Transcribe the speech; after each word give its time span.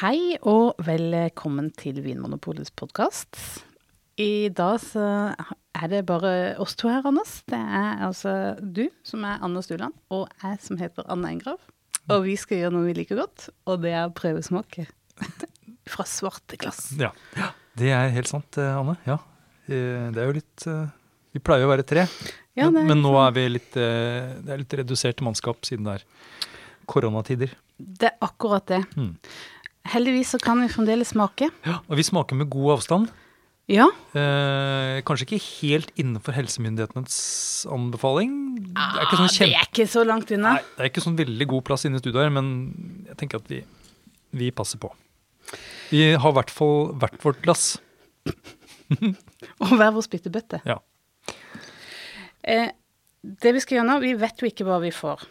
Hei 0.00 0.38
og 0.48 0.78
velkommen 0.86 1.66
til 1.76 1.98
Vinmonopolets 2.00 2.72
podkast. 2.72 3.36
I 4.16 4.48
dag 4.48 4.78
så 4.80 5.02
er 5.36 5.90
det 5.92 6.00
bare 6.08 6.54
oss 6.62 6.72
to 6.80 6.88
her, 6.88 7.04
Anders. 7.04 7.40
Det 7.44 7.58
er 7.60 8.00
altså 8.06 8.32
du 8.62 8.86
som 9.04 9.26
er 9.28 9.42
Anders 9.44 9.68
Duland, 9.68 9.92
og 10.08 10.30
jeg 10.40 10.56
som 10.64 10.80
heter 10.80 11.04
Anne 11.12 11.34
Engrav. 11.34 11.60
Og 12.08 12.24
vi 12.24 12.38
skal 12.40 12.62
gjøre 12.62 12.72
noe 12.78 12.88
vi 12.88 12.96
liker 12.96 13.20
godt, 13.20 13.50
og 13.68 13.84
det 13.84 13.92
er 13.92 14.08
å 14.08 14.14
prøvesmake 14.16 14.86
fra 15.92 16.08
svarte 16.08 16.56
glass. 16.60 16.94
Ja. 16.96 17.12
Det 17.76 17.92
er 17.92 18.08
helt 18.16 18.32
sant, 18.32 18.56
eh, 18.56 18.72
Anne. 18.80 18.96
Ja. 19.04 19.18
Eh, 19.68 20.08
Det 20.16 20.24
er 20.24 20.30
jo 20.30 20.38
litt 20.40 20.64
eh, 20.66 20.88
Vi 21.36 21.44
pleier 21.44 21.68
å 21.68 21.74
være 21.74 21.84
tre, 21.86 22.08
Ja, 22.56 22.72
men, 22.72 22.88
men 22.88 23.04
nå 23.04 23.12
er 23.20 23.36
vi 23.36 23.44
litt 23.52 23.76
Det 23.76 24.48
er 24.50 24.58
litt 24.64 24.74
redusert 24.80 25.20
mannskap 25.22 25.60
siden 25.68 25.84
det 25.86 26.00
er 26.00 26.08
koronatider. 26.90 27.52
Det 27.78 28.08
er 28.10 28.16
akkurat 28.24 28.66
det. 28.66 28.80
Mm. 28.98 29.14
Heldigvis 29.88 30.34
så 30.34 30.38
kan 30.42 30.60
vi 30.60 30.68
fremdeles 30.70 31.14
smake. 31.14 31.48
Ja, 31.66 31.80
og 31.88 31.96
vi 31.98 32.04
smaker 32.06 32.36
med 32.36 32.50
god 32.52 32.76
avstand. 32.76 33.10
Ja. 33.70 33.86
Eh, 34.18 34.98
kanskje 35.06 35.26
ikke 35.28 35.38
helt 35.62 35.92
innenfor 36.00 36.34
helsemyndighetenes 36.34 37.66
anbefaling. 37.70 38.32
Det 38.66 38.74
er 38.74 39.12
sånn 39.14 39.28
Ah, 39.28 39.36
det 39.38 39.48
er 39.54 39.68
ikke 39.68 39.86
så 39.90 40.02
langt 40.06 40.32
unna. 40.34 40.56
Nei, 40.58 40.64
det 40.76 40.84
er 40.84 40.90
ikke 40.90 41.04
sånn 41.04 41.18
veldig 41.18 41.46
god 41.52 41.64
plass 41.68 41.86
inne 41.86 42.00
i 42.00 42.02
studioet 42.02 42.26
her, 42.26 42.34
men 42.34 42.50
jeg 43.06 43.20
tenker 43.22 43.38
at 43.38 43.50
vi, 43.50 43.62
vi 44.34 44.50
passer 44.50 44.82
på. 44.82 44.90
Vi 45.90 46.02
har 46.18 46.34
i 46.34 46.38
hvert 46.40 46.50
fall 46.50 46.90
hvert 46.98 47.22
vårt 47.22 47.40
glass. 47.46 47.78
Og 49.62 49.76
hver 49.78 49.94
vår 49.94 50.06
spyttebøtte. 50.06 50.62
Ja. 50.66 50.80
Eh, 52.42 52.70
det 53.22 53.54
vi 53.54 53.62
skal 53.62 53.78
gjøre 53.78 53.88
nå, 53.92 53.98
vi 54.02 54.16
vet 54.18 54.42
jo 54.42 54.50
ikke 54.50 54.66
hva 54.66 54.80
vi 54.82 54.90
får, 54.94 55.22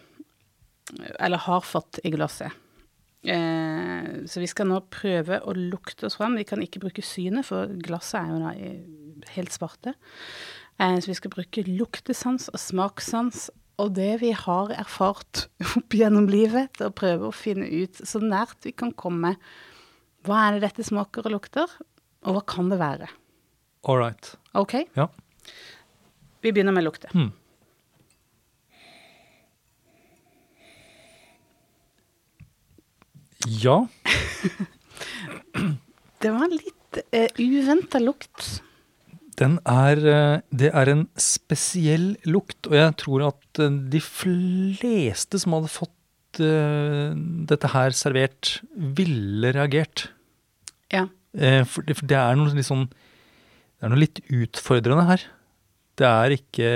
eller 1.20 1.44
har 1.44 1.66
fått 1.66 2.00
i 2.06 2.12
glasset. 2.14 2.56
Eh, 3.24 4.26
så 4.32 4.40
vi 4.40 4.48
skal 4.48 4.70
nå 4.70 4.80
prøve 4.94 5.42
å 5.44 5.54
lukte 5.56 6.08
oss 6.08 6.18
fram. 6.20 6.38
Vi 6.40 6.48
kan 6.48 6.62
ikke 6.64 6.82
bruke 6.84 7.04
synet, 7.06 7.48
for 7.50 7.72
glasset 7.84 8.22
er 8.22 8.30
jo 8.32 8.42
da 8.44 9.34
helt 9.36 9.56
svarte. 9.56 9.96
Eh, 10.80 10.98
så 11.00 11.12
vi 11.12 11.18
skal 11.18 11.34
bruke 11.34 11.66
luktesans 11.68 12.48
og 12.54 12.62
smakssans, 12.62 13.50
og 13.80 13.94
det 13.96 14.20
vi 14.24 14.32
har 14.36 14.72
erfart 14.76 15.48
opp 15.80 15.96
gjennom 15.96 16.30
livet, 16.32 16.72
til 16.78 16.90
å 16.90 16.96
prøve 16.96 17.30
å 17.30 17.36
finne 17.36 17.68
ut 17.68 18.00
så 18.00 18.22
nært 18.24 18.68
vi 18.68 18.76
kan 18.76 18.94
komme. 18.96 19.36
Hva 20.28 20.46
er 20.46 20.58
det 20.58 20.68
dette 20.68 20.88
smaker 20.88 21.28
og 21.28 21.38
lukter, 21.38 21.80
og 22.28 22.36
hva 22.36 22.44
kan 22.48 22.72
det 22.72 22.80
være? 22.82 23.08
All 23.88 24.00
right. 24.00 24.34
Ok? 24.60 24.82
Ja. 24.98 25.08
Vi 26.44 26.52
begynner 26.52 26.76
med 26.76 26.84
lukte. 26.88 27.12
Hmm. 27.14 27.32
Ja. 33.64 33.78
Det 36.22 36.32
var 36.36 36.50
en 36.50 36.58
litt 36.58 37.00
uh, 37.16 37.30
uventa 37.40 38.02
lukt. 38.04 38.60
Den 39.40 39.56
er 39.70 40.02
eh, 40.04 40.42
Det 40.52 40.68
er 40.76 40.90
en 40.92 41.06
spesiell 41.20 42.10
lukt, 42.28 42.68
og 42.68 42.76
jeg 42.76 42.96
tror 43.00 43.24
at 43.30 43.62
eh, 43.64 43.78
de 43.94 44.02
fleste 44.04 45.40
som 45.40 45.56
hadde 45.56 45.72
fått 45.72 46.42
eh, 46.44 47.14
dette 47.48 47.72
her 47.72 47.96
servert, 47.96 48.58
ville 48.76 49.54
reagert. 49.56 50.10
Ja. 50.92 51.06
Eh, 51.32 51.62
For 51.64 51.88
det, 51.88 51.96
for 52.02 52.10
det 52.12 52.20
er 52.20 52.36
noe 52.40 52.52
litt 52.52 52.68
sånn 52.68 52.90
Det 52.90 53.88
er 53.88 53.94
noe 53.94 54.02
litt 54.04 54.20
utfordrende 54.28 55.08
her. 55.08 55.24
Det 56.00 56.08
er 56.10 56.36
ikke 56.36 56.70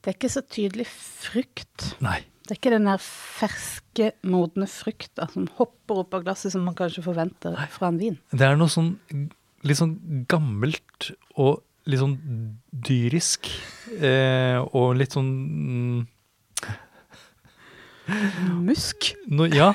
Det 0.00 0.10
er 0.10 0.16
ikke 0.16 0.32
så 0.32 0.42
tydelig 0.42 0.88
frukt. 0.90 1.92
Nei. 2.02 2.18
Det 2.46 2.54
er 2.54 2.60
ikke 2.60 2.74
den 2.76 2.86
der 2.86 3.02
ferske, 3.02 4.12
modne 4.22 4.68
frukta 4.70 5.26
som 5.32 5.48
hopper 5.58 6.02
opp 6.04 6.14
av 6.14 6.22
glasset 6.28 6.52
som 6.54 6.62
man 6.66 6.76
kanskje 6.78 7.02
forventer 7.02 7.56
fra 7.74 7.88
en 7.90 7.98
vin. 7.98 8.18
Det 8.30 8.46
er 8.46 8.58
noe 8.60 8.70
sånn 8.70 8.92
litt 9.66 9.80
sånn 9.80 9.96
gammelt 10.30 11.08
og 11.42 11.64
litt 11.90 11.98
sånn 12.02 12.16
dyrisk. 12.86 13.48
Eh, 13.98 14.58
og 14.76 14.94
litt 15.00 15.16
sånn 15.16 15.32
mm, 15.32 16.06
Musk. 18.62 19.14
no, 19.26 19.46
Ja. 19.50 19.72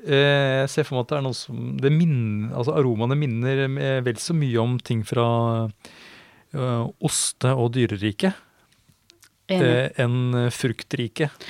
Eh, 0.00 0.64
jeg 0.64 0.68
ser 0.72 0.86
for 0.88 0.96
meg 0.96 1.02
at 1.04 1.10
det 1.12 1.16
er 1.18 1.24
noe 1.26 1.36
som 1.36 1.56
det 1.76 1.90
minner, 1.92 2.54
altså 2.56 2.72
Aromaene 2.80 3.18
minner 3.20 3.66
eh, 3.68 3.98
vel 4.00 4.16
så 4.16 4.32
mye 4.32 4.56
om 4.62 4.78
ting 4.80 5.02
fra 5.04 5.26
ø, 6.56 6.68
oste- 7.04 7.52
og 7.52 7.74
dyreriket 7.76 8.32
eh, 9.52 9.90
enn 10.00 10.48
fruktriket. 10.56 11.44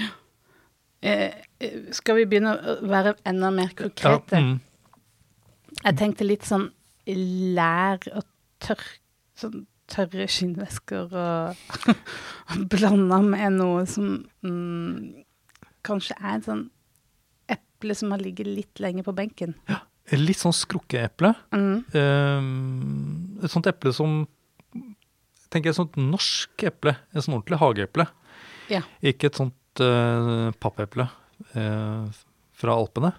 Eh, 1.00 1.33
eh, 1.61 1.78
skal 1.97 2.19
vi 2.19 2.27
begynne 2.28 2.53
å 2.53 2.77
være 2.88 3.15
enda 3.28 3.50
mer 3.55 3.72
konkrete? 3.77 4.37
Ja, 4.37 4.41
mm, 4.41 4.61
Jeg 5.84 5.97
tenkte 5.97 6.27
litt 6.27 6.44
sånn 6.44 6.69
lær 7.56 8.03
og 8.12 8.27
tørr, 8.61 8.83
sånn 9.38 9.62
tørre 9.91 10.27
skinnvesker 10.31 11.15
og 11.16 11.87
blanda 12.72 13.21
med 13.25 13.56
noe 13.56 13.87
som 13.88 14.11
mm, 14.44 15.25
kanskje 15.87 16.19
er 16.21 16.37
et 16.37 16.50
sånn 16.50 16.66
eple 17.50 17.97
som 17.97 18.12
har 18.12 18.21
ligget 18.22 18.50
litt 18.50 18.82
lenge 18.82 19.03
på 19.06 19.15
benken. 19.17 19.56
Ja, 19.71 19.81
litt 20.21 20.43
sånn 20.43 20.55
skrukkeeple. 20.55 21.32
Mm. 21.56 21.81
Eh, 21.97 23.47
et 23.47 23.55
sånt 23.55 23.71
eple 23.71 23.94
som 23.97 24.21
tenker 25.50 25.71
jeg, 25.71 25.75
et 25.75 25.81
sånt 25.81 25.97
norsk 25.99 26.67
eple. 26.69 26.94
Et 27.15 27.25
sånt 27.25 27.41
ordentlig 27.41 27.59
hageeple. 27.62 28.06
Ja. 28.71 28.84
Ikke 29.03 29.31
et 29.31 29.41
sånt 29.41 29.56
uh, 29.82 30.50
pappeple 30.60 31.06
uh, 31.56 32.10
fra 32.60 32.76
Alpene. 32.76 33.12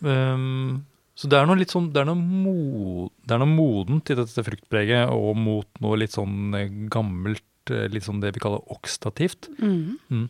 Um, 0.00 0.84
så 1.16 1.30
det 1.32 1.38
er 1.38 1.46
noe 1.48 1.56
litt 1.56 1.72
sånn 1.72 1.86
Det 1.94 2.02
er 2.02 2.08
noe, 2.10 2.20
mo, 2.20 3.06
det 3.24 3.32
er 3.32 3.40
noe 3.40 3.48
modent 3.48 4.10
i 4.12 4.16
dette 4.18 4.44
fruktpreget, 4.44 5.08
og 5.12 5.38
mot 5.40 5.80
noe 5.80 6.00
litt 6.02 6.12
sånn 6.12 6.52
eh, 6.58 6.74
gammelt, 6.92 7.72
litt 7.90 8.04
sånn 8.04 8.20
det 8.20 8.34
vi 8.36 8.42
kaller 8.44 8.60
okstativt. 8.70 9.48
Mm. 9.56 10.20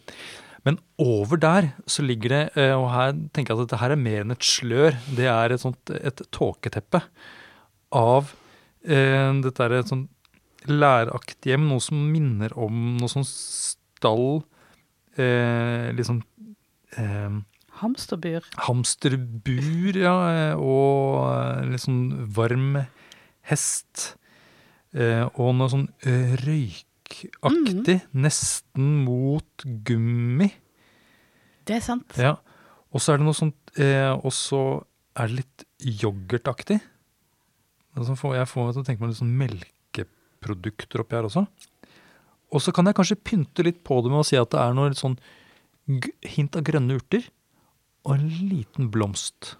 Men 0.67 0.79
over 1.03 1.43
der 1.43 1.73
så 1.91 2.07
ligger 2.07 2.33
det, 2.33 2.69
og 2.79 2.87
her 2.95 3.11
tenker 3.35 3.53
jeg 3.53 3.59
at 3.59 3.67
dette 3.67 3.81
her 3.83 3.97
er 3.97 4.01
mer 4.01 4.23
enn 4.23 4.35
et 4.35 4.47
slør, 4.47 4.97
det 5.19 5.27
er 5.31 5.53
et 5.53 5.63
sånt 5.63 5.93
et 5.99 6.23
tåketeppe 6.35 7.03
av 7.95 8.33
eh, 8.87 9.31
dette 9.45 9.65
er 9.65 9.77
et 9.79 9.91
sånt 9.91 10.11
læraktig 10.67 11.53
hjem, 11.53 11.69
noe 11.71 11.83
som 11.83 11.99
minner 12.11 12.55
om 12.59 12.97
noe 13.01 13.11
sånn 13.11 13.27
stall, 13.27 14.43
eh, 15.19 16.05
sånn 16.07 16.23
eh, 16.97 17.37
Hamsterbur. 17.83 18.45
hamsterbur, 18.65 19.97
ja, 20.01 20.15
eh, 20.33 20.55
og 20.57 21.27
eh, 21.29 21.67
litt 21.73 21.85
sånn 21.85 22.27
varm 22.33 22.79
hest. 23.51 24.15
Eh, 24.97 25.27
og 25.37 25.53
noe 25.59 25.69
sånn 25.73 25.89
røykaktig, 26.07 26.87
røykaktig, 27.45 27.99
nesten 28.17 28.89
mot 29.05 29.67
gummi. 29.87 30.49
Det 31.69 31.77
er 31.77 31.85
sant. 31.85 32.17
Ja. 32.21 32.37
Og 32.95 33.03
så 33.03 33.13
er 33.13 33.21
det 33.21 33.27
noe 33.27 33.37
sånt 33.37 33.77
Og 33.77 34.33
så 34.33 34.61
er 35.19 35.29
det 35.29 35.43
litt 35.43 35.65
yoghurtaktig. 36.01 36.79
Altså 37.97 38.15
jeg 38.37 38.49
får 38.49 38.65
meg 38.65 38.77
til 38.77 38.83
å 38.83 38.87
tenke 38.87 39.03
meg 39.03 39.11
litt 39.13 39.21
sånn 39.21 39.37
melkeprodukter 39.41 41.03
oppi 41.03 41.19
her 41.19 41.29
også. 41.29 41.45
Og 42.57 42.63
så 42.65 42.73
kan 42.75 42.89
jeg 42.89 42.97
kanskje 42.97 43.19
pynte 43.21 43.65
litt 43.67 43.83
på 43.85 43.99
det 44.05 44.11
med 44.13 44.23
å 44.23 44.27
si 44.27 44.39
at 44.41 44.49
det 44.55 44.61
er 44.63 44.75
noe 44.77 44.95
sånn 44.97 45.19
hint 46.37 46.57
av 46.59 46.65
grønne 46.67 46.97
urter. 46.99 47.27
Og 48.07 48.15
en 48.17 48.27
liten 48.49 48.89
blomst. 48.95 49.55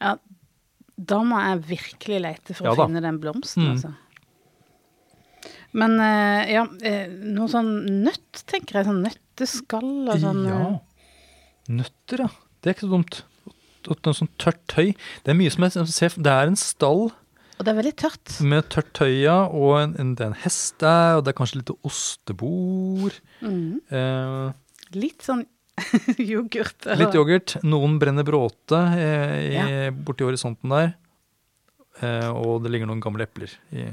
Ja, 0.00 0.16
da 1.00 1.18
må 1.24 1.38
jeg 1.40 1.62
virkelig 1.68 2.20
lete 2.24 2.56
for 2.56 2.68
Ja 2.70 2.72
å 2.74 2.82
finne 2.86 3.02
den 3.04 3.18
blomsten, 3.22 3.64
Mm. 3.68 3.74
altså. 3.76 3.94
Men 5.72 5.94
eh, 6.02 6.50
ja, 6.56 6.64
eh, 6.82 7.06
noe 7.30 7.46
sånn 7.52 7.68
nøtt, 8.02 8.42
tenker 8.50 8.80
jeg. 8.80 8.88
Sånn 8.88 9.04
nøtteskall 9.06 10.08
og 10.10 10.18
sånn. 10.24 10.40
ja. 10.48 10.60
eh, 10.66 11.76
Nøtter, 11.78 12.24
ja. 12.26 12.30
Det 12.60 12.72
er 12.72 12.74
ikke 12.74 12.88
så 12.88 12.94
dumt. 12.96 13.20
Noe 13.86 14.16
sånn 14.18 14.32
tørt 14.42 14.58
tøy. 14.68 14.90
Det 15.24 15.30
er 15.32 15.38
mye 15.38 15.52
som 15.54 15.64
jeg 15.64 15.86
ser 15.94 16.16
Det 16.18 16.32
er 16.34 16.50
en 16.50 16.58
stall 16.58 17.12
Og 17.60 17.66
det 17.66 17.72
er 17.74 17.76
veldig 17.76 17.92
tørt. 18.00 18.30
med 18.48 18.68
tørt 18.72 18.88
tøy, 18.96 19.10
ja. 19.20 19.34
Og 19.52 19.74
en, 19.82 19.90
en, 20.00 20.14
det 20.16 20.24
er 20.24 20.30
en 20.32 20.38
hest 20.46 20.78
der, 20.80 21.18
og 21.18 21.26
det 21.26 21.34
er 21.34 21.36
kanskje 21.42 21.58
litt 21.60 21.72
ostebord. 21.84 23.18
Mm. 23.44 23.80
Eh, 23.92 24.52
Litt 24.96 25.22
sånn 25.22 25.42
yoghurt. 26.18 26.86
eller- 26.86 27.04
Litt 27.04 27.14
yoghurt. 27.18 27.58
Noen 27.62 27.98
brenner 28.00 28.24
bråte 28.26 28.80
eh, 28.96 29.34
i, 29.50 29.52
Ja. 29.58 29.90
borti 29.92 30.24
horisonten 30.24 30.72
der. 30.72 30.94
Eh, 32.00 32.30
og 32.32 32.62
det 32.64 32.72
ligger 32.72 32.88
noen 32.88 33.02
gamle 33.04 33.26
epler 33.28 33.52
i, 33.76 33.84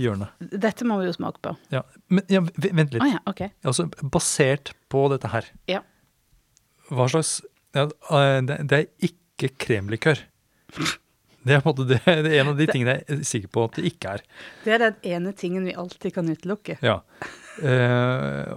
hjørnet. 0.00 0.32
Dette 0.40 0.86
må 0.88 0.96
vi 1.02 1.10
jo 1.10 1.14
smake 1.18 1.40
på. 1.44 1.52
Ja. 1.74 1.82
Men 2.08 2.24
ja, 2.32 2.40
vent 2.40 2.96
litt. 2.96 3.02
Å 3.04 3.10
ja, 3.12 3.20
ok. 3.28 3.44
Altså, 3.66 3.90
basert 4.08 4.72
på 4.92 5.04
dette 5.12 5.28
her, 5.36 5.52
Ja. 5.68 5.82
hva 6.88 7.08
slags 7.12 7.42
eh, 7.76 8.40
det, 8.48 8.62
det 8.72 8.78
er 8.80 9.10
ikke 9.10 9.52
kremlikør. 9.60 10.24
Det 11.46 11.54
er 11.54 11.62
en 11.62 11.76
det, 11.86 12.00
det 12.26 12.32
er 12.32 12.40
en 12.42 12.50
av 12.50 12.58
de 12.58 12.66
tingene 12.66 12.96
jeg 12.96 13.06
er 13.14 13.22
sikker 13.28 13.50
på 13.54 13.66
at 13.68 13.78
det 13.78 13.86
ikke 13.92 14.16
er. 14.16 14.24
Det 14.64 14.72
er 14.74 14.82
den 14.82 14.96
ene 15.14 15.32
tingen 15.38 15.68
vi 15.68 15.76
alltid 15.78 16.14
kan 16.16 16.26
utelukke. 16.26 16.78
Ja. 16.82 16.98
Eh, 17.62 18.50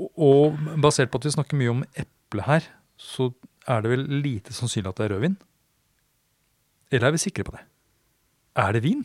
og, 0.00 0.08
og 0.16 0.62
basert 0.80 1.12
på 1.12 1.20
at 1.20 1.28
vi 1.28 1.34
snakker 1.36 1.60
mye 1.60 1.74
om 1.74 1.84
eple 2.00 2.46
her, 2.46 2.66
så 3.00 3.28
er 3.68 3.84
det 3.84 3.92
vel 3.92 4.06
lite 4.24 4.56
sannsynlig 4.56 4.88
at 4.88 5.00
det 5.00 5.06
er 5.06 5.14
rødvin? 5.14 5.36
Eller 6.90 7.10
er 7.10 7.14
vi 7.14 7.22
sikre 7.22 7.44
på 7.46 7.54
det? 7.54 7.62
Er 8.58 8.72
det 8.74 8.82
vin? 8.84 9.04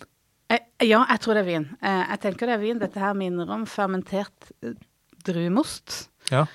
Eh, 0.49 0.63
ja, 0.87 1.03
jeg 1.11 1.21
tror 1.21 1.37
det 1.37 1.43
er 1.43 1.49
vin. 1.49 1.67
Eh, 1.81 2.03
jeg 2.13 2.21
tenker 2.23 2.49
det 2.49 2.55
er 2.55 2.63
vin. 2.63 2.79
Dette 2.81 3.01
her 3.01 3.17
minner 3.17 3.51
om 3.53 3.65
fermentert 3.69 4.51
eh, 4.63 4.77
druemost. 5.27 6.05
Ja. 6.31 6.45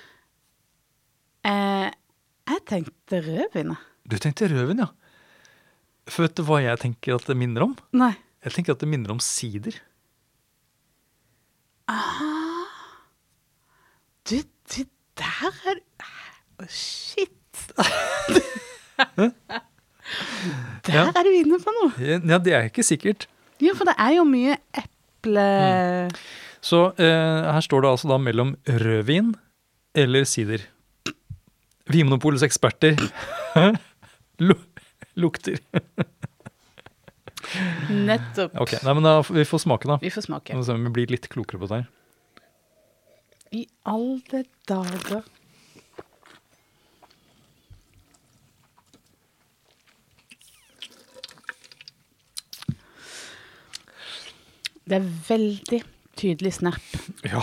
Eh, 1.47 1.91
jeg 2.51 2.65
tenkte 2.73 3.21
rødvin. 3.29 3.77
Du 4.11 4.17
tenkte 4.19 4.49
rødvin, 4.51 4.83
ja. 4.87 4.91
For 6.11 6.27
vet 6.27 6.35
du 6.39 6.43
hva 6.47 6.59
jeg 6.65 6.81
tenker 6.83 7.15
at 7.17 7.27
det 7.31 7.37
minner 7.39 7.63
om? 7.69 7.77
Nei. 7.97 8.13
Jeg 8.45 8.53
tenker 8.57 8.75
at 8.75 8.83
det 8.83 8.89
minner 8.91 9.13
om 9.15 9.21
sider. 9.23 9.77
Du, 14.31 14.37
du, 14.75 14.81
der 15.19 15.61
er 15.71 15.81
Å, 16.61 16.67
Shit. 16.71 17.33
der 19.17 19.33
Ja. 20.91 21.05
er 21.09 21.25
du 21.27 21.31
inne 21.35 21.59
på 21.63 21.73
noe. 21.77 21.93
Ja, 22.03 22.39
det 22.43 22.53
er 22.57 22.69
ikke 22.69 22.85
sikkert. 22.87 23.27
Ja, 23.63 23.73
for 23.77 23.89
det 23.89 23.95
er 24.01 24.15
jo 24.19 24.25
mye 24.29 24.57
eple... 24.77 25.47
Så 26.61 26.91
eh, 27.01 27.49
her 27.55 27.63
står 27.65 27.85
det 27.87 27.91
altså 27.95 28.11
da 28.11 28.19
mellom 28.21 28.53
rødvin 28.69 29.31
eller 29.97 30.27
sider. 30.29 30.67
Vinmonopolets 31.91 32.45
eksperter 32.47 33.01
lukter. 35.21 35.59
Nettopp. 37.91 38.55
Ok, 38.63 38.77
nei, 38.85 38.93
men 38.95 39.07
da, 39.07 39.15
vi 39.27 39.45
får 39.49 39.65
smake, 39.65 39.89
da. 39.91 39.97
Vi 40.03 40.11
får 40.15 40.27
smake. 40.29 40.55
Ser 40.67 40.79
vi 40.81 40.93
blir 40.95 41.11
litt 41.11 41.27
klokere 41.33 41.61
på 41.63 41.71
det 41.71 41.81
her. 41.81 41.89
I 43.61 43.65
alle 43.91 44.45
dager. 44.71 45.25
Det 54.91 54.99
er 54.99 55.09
veldig 55.29 55.81
tydelig 56.19 56.53
snerp. 56.59 56.95
Ja. 57.25 57.43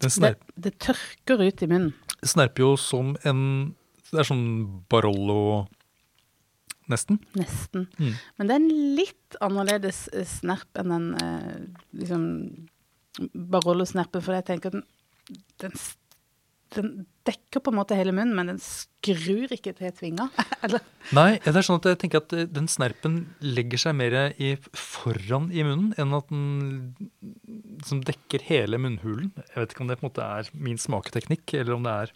Den 0.00 0.08
Det, 0.08 0.12
snerp, 0.12 0.42
det 0.56 0.78
tørker 0.80 1.42
ut 1.44 1.62
i 1.62 1.66
munnen. 1.66 1.94
snerper 2.24 2.60
jo 2.62 2.76
som 2.76 3.16
en 3.24 3.74
Det 4.10 4.20
er 4.20 4.24
sånn 4.28 4.82
Barollo 4.88 5.66
nesten. 6.92 7.18
Nesten. 7.38 7.86
Mm. 7.98 8.14
Men 8.38 8.48
det 8.50 8.54
er 8.56 8.62
en 8.62 8.96
litt 9.00 9.36
annerledes 9.44 10.04
eh, 10.14 10.26
snerp 10.28 10.80
enn 10.82 10.92
den 10.94 11.06
eh, 11.20 11.60
liksom 12.02 12.26
Barollo-snerpen, 13.32 14.20
for 14.24 14.36
jeg 14.36 14.44
tenker 14.44 14.72
at 14.72 14.74
den, 14.76 14.82
den, 15.62 15.76
den 16.76 16.90
dekker 17.26 17.62
på 17.64 17.72
en 17.72 17.78
måte 17.78 17.96
hele 17.96 18.12
munnen, 18.14 18.34
men 18.36 18.50
den 18.52 18.58
skrur 18.62 19.52
ikke 19.56 19.72
til 19.78 19.92
tvinga. 19.96 20.26
Eller? 20.66 20.82
Nei, 21.16 21.38
det 21.42 21.54
er 21.56 21.64
sånn 21.66 21.80
at 21.80 21.88
jeg 21.90 22.00
tenker 22.02 22.20
at 22.22 22.34
eh, 22.36 22.44
den 22.50 22.68
snerpen 22.70 23.16
legger 23.44 23.80
seg 23.86 23.96
mer 23.98 24.16
i, 24.36 24.52
foran 24.76 25.48
i 25.54 25.64
munnen 25.66 25.94
enn 25.96 26.12
at 26.18 26.28
den 26.28 26.92
som 27.86 28.02
dekker 28.04 28.44
hele 28.50 28.78
munnhulen. 28.82 29.32
Jeg 29.48 29.62
vet 29.62 29.72
ikke 29.74 29.86
om 29.86 29.90
det 29.90 29.98
på 30.00 30.06
en 30.06 30.10
måte 30.10 30.28
er 30.40 30.52
min 30.68 30.80
smaketeknikk, 30.80 31.56
eller 31.62 31.78
om 31.78 31.86
det 31.88 31.96
er 32.04 32.14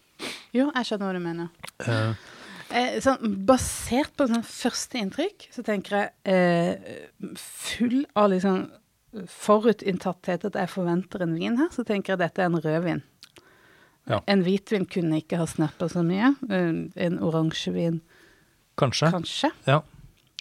Jo, 0.53 0.69
jeg 0.75 0.85
skjønner 0.91 1.09
hva 1.09 1.17
du 1.17 1.25
mener. 1.25 1.51
eh, 1.87 2.29
Eh, 2.71 2.99
sånn, 3.03 3.33
basert 3.47 4.13
på 4.19 4.29
sånn 4.31 4.45
første 4.47 5.01
inntrykk, 5.01 5.49
så 5.55 5.65
tenker 5.67 5.97
jeg 5.97 6.11
eh, 6.31 7.01
full 7.39 8.05
av 8.15 8.31
liksom 8.31 8.69
forutinntatthet 9.27 10.45
at 10.47 10.59
jeg 10.61 10.71
forventer 10.71 11.25
en 11.25 11.35
vin 11.35 11.59
her, 11.59 11.71
så 11.75 11.83
tenker 11.87 12.15
jeg 12.15 12.23
dette 12.23 12.45
er 12.45 12.51
en 12.51 12.61
rødvin. 12.63 13.01
Ja. 14.11 14.21
En 14.31 14.45
hvitvin 14.47 14.87
kunne 14.91 15.19
ikke 15.21 15.41
ha 15.41 15.47
snappa 15.51 15.91
så 15.91 16.05
mye. 16.07 16.33
Eh, 16.51 16.85
en 17.07 17.19
oransjevin 17.19 18.01
Kanskje. 18.81 19.11
kanskje. 19.13 19.51
Ja. 19.67 19.83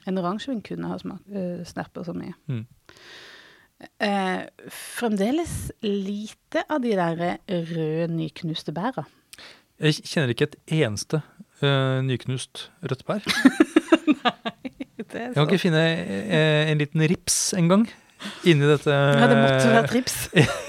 En 0.08 0.22
oransjevin 0.22 0.62
kunne 0.64 0.88
ha 0.88 0.96
uh, 0.96 1.66
snerpa 1.68 2.06
så 2.08 2.14
mye. 2.16 2.34
Mm. 2.48 2.64
Eh, 4.00 4.42
fremdeles 4.72 5.72
lite 5.84 6.64
av 6.70 6.82
de 6.82 6.94
der 6.96 7.40
røde, 7.48 8.08
nyknuste 8.14 8.74
bæra. 8.76 9.06
Jeg 9.80 10.02
kjenner 10.04 10.34
ikke 10.34 10.50
et 10.50 10.58
eneste 10.82 11.22
eh, 11.66 12.00
nyknust 12.06 12.68
rødt 12.84 13.06
bær. 13.08 13.24
Det 15.10 15.18
er 15.18 15.32
Jeg 15.32 15.34
kan 15.34 15.48
ikke 15.48 15.62
finne 15.64 15.82
uh, 15.82 16.70
en 16.70 16.78
liten 16.82 17.02
rips 17.10 17.38
engang 17.58 17.88
inni 18.46 18.68
dette 18.68 18.92
Ja, 18.94 19.28
det 19.32 19.38
måtte 19.40 19.70
være 19.72 19.92
rips. 19.96 20.18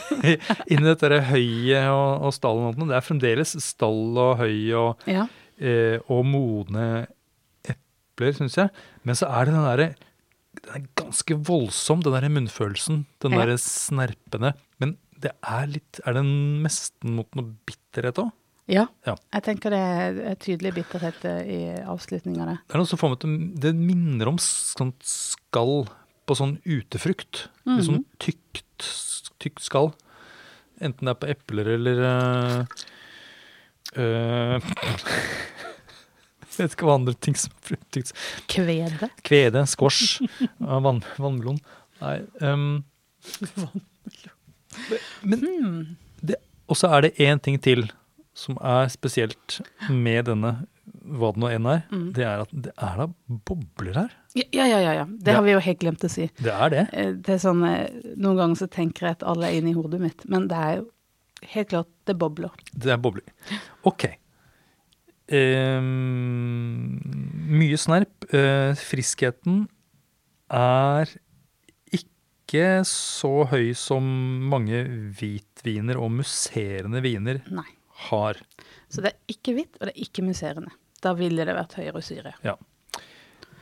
inni 0.72 0.86
dette 0.86 1.18
høyet 1.28 1.88
og, 1.90 2.24
og 2.28 2.32
stallen. 2.36 2.86
Det 2.88 2.96
er 2.96 3.04
fremdeles 3.04 3.52
stall 3.64 4.16
og 4.22 4.38
høy 4.40 4.70
og, 4.78 5.02
Ja. 5.10 5.26
uh, 5.60 5.96
og 6.08 6.22
modne 6.30 6.86
epler, 7.68 8.32
syns 8.38 8.56
jeg. 8.62 8.72
Men 9.04 9.18
så 9.18 9.28
er 9.28 9.50
det 9.50 9.56
den 9.58 9.66
derre 9.68 9.90
Den 10.60 10.72
er 10.78 10.88
ganske 11.02 11.36
voldsom, 11.50 12.00
den 12.06 12.14
derre 12.16 12.32
munnfølelsen. 12.32 13.04
Den 13.22 13.36
Ja. 13.36 13.42
derre 13.44 13.58
snerpende. 13.60 14.54
Men 14.80 14.96
det 15.20 15.34
er 15.44 15.66
litt 15.68 16.00
Er 16.06 16.16
det 16.16 16.24
nesten 16.24 17.12
mot 17.18 17.28
noe 17.36 17.52
bitterhet 17.68 18.22
òg? 18.24 18.30
Ja, 18.70 18.84
Ja. 19.06 19.16
jeg 19.34 19.42
tenker 19.48 19.72
det 19.74 19.78
er 19.80 20.18
et 20.32 20.40
tydelig 20.44 20.70
bitterhet 20.76 21.24
eh, 21.26 21.40
i 21.50 21.60
avslutninga 21.90 22.44
der. 22.46 22.58
Det 22.68 22.76
er 22.76 22.82
noe 22.82 22.86
som 22.90 23.00
får 23.00 23.10
meg 23.14 23.18
til 23.24 23.32
Det 23.64 23.72
minner 23.74 24.30
om 24.30 24.38
sånt 24.38 25.00
skall 25.02 25.88
på 26.28 26.36
sånn 26.38 26.56
utefrukt. 26.64 27.48
Litt 27.66 27.86
sånn 27.88 28.04
tykt, 28.22 28.86
tykt 29.42 29.64
skall. 29.66 29.90
Enten 30.80 31.04
det 31.08 31.12
er 31.16 31.18
på 31.20 31.28
epler 31.34 31.66
eller 31.74 31.96
øh, 33.98 34.60
Jeg 36.50 36.66
vet 36.66 36.74
ikke 36.76 36.86
hva 36.88 36.94
andre 36.98 37.14
ting 37.24 37.36
som 37.38 37.52
er 37.72 37.78
tykt. 37.94 38.10
Kvede. 38.50 39.08
Kvede, 39.24 39.62
squash, 39.70 40.20
vann, 40.60 41.02
vannmelon. 41.18 41.58
Nei 42.00 42.16
um, 42.44 42.84
Men 45.26 45.40
Hmm. 45.40 45.96
Og 46.70 46.76
så 46.78 46.86
er 46.94 47.00
det 47.08 47.16
én 47.18 47.40
ting 47.42 47.56
til 47.58 47.88
som 48.40 48.56
er 48.64 48.88
spesielt 48.92 49.60
med 49.92 50.24
denne, 50.30 50.54
hva 51.10 51.30
det 51.34 51.40
nå 51.42 51.50
enn 51.54 51.66
er. 51.70 51.82
Mm. 51.92 52.06
Det 52.16 52.24
er 52.26 52.42
at 52.44 52.50
det 52.66 52.72
er 52.76 52.96
da 53.02 53.06
bobler 53.48 53.98
her. 54.02 54.14
Ja, 54.38 54.44
ja, 54.66 54.78
ja. 54.80 54.92
ja. 55.00 55.04
Det 55.10 55.32
Ja. 55.32 55.36
har 55.38 55.44
vi 55.46 55.52
jo 55.56 55.60
helt 55.64 55.80
glemt 55.82 56.04
å 56.06 56.10
si. 56.10 56.28
Det 56.40 56.52
er 56.54 56.70
det. 56.72 56.84
Eh, 56.92 57.12
Det 57.18 57.34
er 57.36 57.42
sånn, 57.42 57.62
eh, 57.66 57.90
Noen 58.16 58.36
ganger 58.40 58.56
så 58.60 58.68
tenker 58.70 59.06
jeg 59.08 59.18
at 59.18 59.22
alle 59.26 59.48
er 59.50 59.58
inne 59.60 59.70
i 59.72 59.76
hodet 59.78 60.00
mitt, 60.00 60.24
men 60.28 60.48
det 60.50 60.56
er 60.58 60.76
jo 60.80 60.88
helt 61.54 61.68
klart 61.72 61.88
det 62.06 62.18
bobler. 62.20 62.50
Det 62.74 62.90
er 62.92 62.98
bobler. 63.00 63.24
Ok. 63.88 64.06
Um, 65.30 66.98
mye 67.50 67.78
snerp. 67.80 68.26
Uh, 68.32 68.74
friskheten 68.78 69.64
er 70.50 71.10
ikke 71.94 72.80
så 72.88 73.44
høy 73.50 73.70
som 73.78 74.04
mange 74.50 74.82
hvitviner 75.18 75.98
og 76.02 76.10
musserende 76.18 77.02
viner 77.04 77.38
Nei. 77.50 77.66
Har. 78.08 78.40
Så 78.88 79.02
det 79.04 79.12
er 79.12 79.34
ikke 79.34 79.54
hvitt, 79.56 79.76
og 79.80 79.86
det 79.88 79.94
er 79.94 80.04
ikke 80.06 80.24
musserende. 80.26 80.70
Da 81.02 81.12
ville 81.16 81.44
det 81.48 81.54
vært 81.56 81.76
høyere 81.78 82.02
syre. 82.04 82.32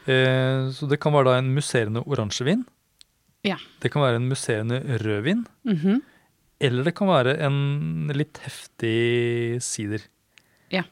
Eh, 0.08 0.68
så 0.72 0.88
det 0.88 0.98
kan 1.02 1.12
være 1.14 1.28
da 1.32 1.38
en 1.42 1.50
musserende 1.54 2.02
oransjevin. 2.06 2.64
Ja. 3.46 3.56
Det 3.82 3.90
kan 3.92 4.02
være 4.02 4.16
en 4.20 4.28
musserende 4.30 4.80
rødvin. 5.02 5.44
Mhm. 5.68 6.00
Eller 6.60 6.82
det 6.88 6.94
kan 6.98 7.06
være 7.06 7.36
en 7.46 8.08
litt 8.18 8.40
heftig 8.42 9.60
sider. 9.62 10.02
Ja. 10.74 10.82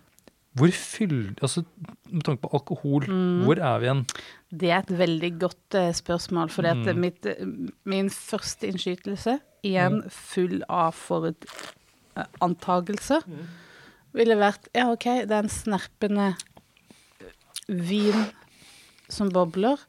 Hvor 0.55 0.71
fyll... 0.71 1.35
Altså, 1.43 1.65
med 2.13 2.23
tanke 2.23 2.43
på 2.45 2.53
alkohol, 2.55 3.09
Mm. 3.11 3.43
hvor 3.45 3.59
er 3.59 3.79
vi 3.81 3.87
igjen? 3.89 4.05
Det 4.55 4.71
er 4.71 4.79
et 4.79 4.93
veldig 4.99 5.33
godt 5.41 5.75
eh, 5.75 5.91
spørsmål, 5.93 6.49
for 6.51 6.63
Mm. 6.63 7.01
mitt, 7.01 7.27
eh, 7.27 7.45
min 7.85 8.09
første 8.11 8.69
innskytelse, 8.71 9.41
igjen 9.65 10.03
Mm. 10.05 10.11
full 10.11 10.63
av 10.69 10.93
forutantagelser, 12.17 13.25
ville 14.17 14.37
vært 14.41 14.69
ja, 14.73 14.89
OK, 14.93 15.05
det 15.29 15.33
er 15.33 15.45
en 15.45 15.53
snerpende 15.53 16.31
vin 17.69 18.27
som 19.13 19.29
bobler. 19.33 19.81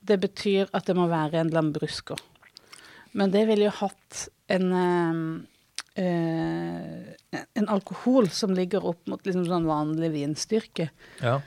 Det 0.00 0.18
betyr 0.22 0.70
at 0.72 0.86
det 0.88 0.96
må 0.96 1.08
være 1.10 1.42
en 1.42 1.52
lambrusco. 1.52 2.16
Men 3.12 3.30
det 3.34 3.44
ville 3.48 3.68
jo 3.68 3.74
hatt 3.82 4.28
en 4.52 4.72
eh, 5.96 7.12
en 7.54 7.68
alkohol 7.68 8.28
som 8.30 8.54
ligger 8.54 8.84
opp 8.86 9.06
mot 9.10 9.22
liksom 9.26 9.46
sånn 9.48 9.68
vanlig 9.68 10.10
vinstyrke. 10.14 10.88
Ja. 11.22 11.38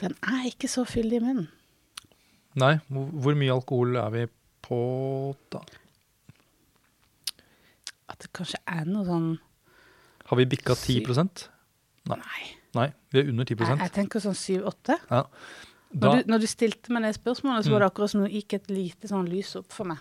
Den 0.00 0.16
er 0.24 0.46
ikke 0.48 0.70
så 0.70 0.86
fyldig 0.88 1.20
i 1.20 1.24
munnen. 1.24 1.48
Nei, 2.60 2.74
hvor 2.90 3.36
mye 3.38 3.54
alkohol 3.54 3.96
er 4.00 4.10
vi 4.14 4.24
på 4.64 4.80
da? 5.52 5.62
At 8.20 8.26
det 8.26 8.32
kanskje 8.36 8.60
er 8.68 8.84
noe 8.84 9.06
sånn 9.08 9.28
Har 10.28 10.36
vi 10.36 10.44
bikka 10.52 10.76
10 10.76 11.00
Nei. 12.10 12.44
Nei. 12.76 12.86
Vi 13.12 13.20
er 13.22 13.28
under 13.32 13.44
10% 13.48 13.66
Jeg, 13.72 13.78
jeg 13.86 13.92
tenker 13.96 14.20
sånn 14.22 14.36
syv-åtte. 14.36 14.96
ja. 15.10 15.22
da, 15.92 16.06
Når, 16.06 16.20
du- 16.22 16.30
når 16.30 16.40
du 16.44 16.46
stilte 16.46 16.92
meg 16.94 17.02
det 17.02 17.14
spørsmålet, 17.16 17.64
så 17.66 17.70
var 17.72 17.80
Mm. 17.80 17.82
det 17.86 17.90
akkurat 17.92 18.10
som 18.12 18.22
det 18.24 18.32
gikk 18.32 18.52
et 18.54 18.68
lite 18.70 19.08
sånn 19.10 19.26
lys 19.28 19.56
opp 19.56 19.72
for 19.72 19.84
meg. 19.90 19.98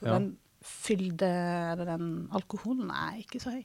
For 0.00 0.06
Ja. 0.08 0.18
Den 0.18 0.36
fylde 0.64 1.28
Eller 1.72 1.84
den 1.84 2.28
alkoholen 2.32 2.90
er 2.90 3.20
ikke 3.22 3.40
så 3.40 3.52
høy. 3.52 3.64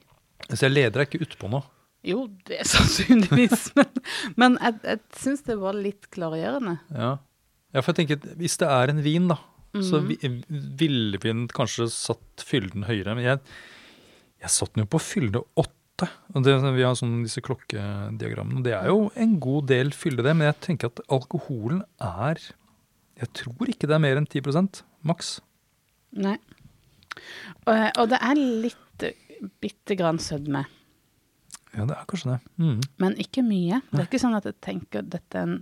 Så 0.50 0.60
jeg 0.68 0.72
leder 0.72 1.00
deg 1.04 1.08
ikke 1.10 1.26
utpå 1.26 1.50
nå. 1.50 1.62
Jo, 2.04 2.28
det 2.46 2.60
er 2.60 2.64
sannsynligvis, 2.74 3.72
men, 3.76 3.86
men 4.36 4.58
jeg, 4.60 4.80
jeg 4.84 5.00
syns 5.16 5.42
det 5.46 5.56
var 5.58 5.72
litt 5.72 6.10
klargjørende. 6.12 6.78
Ja. 6.92 7.18
ja, 7.72 7.80
for 7.80 7.92
jeg 7.92 8.06
tenker, 8.08 8.34
hvis 8.36 8.56
det 8.60 8.68
er 8.68 8.90
en 8.92 9.02
vin, 9.02 9.28
da, 9.28 9.38
så 9.80 10.00
Mhm. 10.02 10.08
vi- 10.08 10.44
ville 10.78 11.18
vi 11.18 11.32
kanskje 11.48 11.88
satt 11.90 12.44
fylden 12.44 12.84
høyere. 12.84 13.14
Men 13.16 13.24
jeg, 13.24 13.40
jeg 14.44 14.52
satt 14.52 14.74
den 14.74 14.84
jo 14.84 14.90
på 14.92 15.00
fylde 15.02 15.40
åtte. 15.60 16.08
Og 16.34 16.44
det, 16.44 16.56
vi 16.74 16.84
har 16.84 16.96
sånn 16.98 17.22
disse 17.24 17.40
klokkediagrammene. 17.44 18.64
Det 18.66 18.74
er 18.76 18.90
jo 18.90 19.08
en 19.20 19.36
god 19.40 19.70
del 19.70 19.92
fylde, 19.96 20.24
det. 20.26 20.34
Men 20.36 20.50
jeg 20.50 20.60
tenker 20.68 20.90
at 20.90 21.04
alkoholen 21.12 21.84
er 22.02 22.42
Jeg 23.14 23.30
tror 23.38 23.70
ikke 23.70 23.86
det 23.86 23.94
er 23.94 24.02
mer 24.02 24.18
enn 24.18 24.26
10 24.26 24.82
maks. 25.06 25.36
Nei. 26.18 26.34
Og, 27.64 27.76
og 28.02 28.08
det 28.10 28.18
er 28.18 28.40
litt 28.66 28.80
bitte 29.62 29.96
grann 29.98 30.18
sødme, 30.22 30.64
Ja, 31.74 31.84
det 31.88 31.96
er 31.96 32.06
kanskje 32.06 32.34
det. 32.34 32.40
Mm. 32.62 32.80
men 33.02 33.16
ikke 33.18 33.42
mye. 33.42 33.80
Det 33.90 33.98
er 33.98 34.06
ikke 34.06 34.22
sånn 34.22 34.36
at 34.38 34.46
jeg 34.46 34.60
tenker 34.62 35.02
at 35.02 35.10
dette 35.10 35.40
er 35.40 35.48
en, 35.48 35.56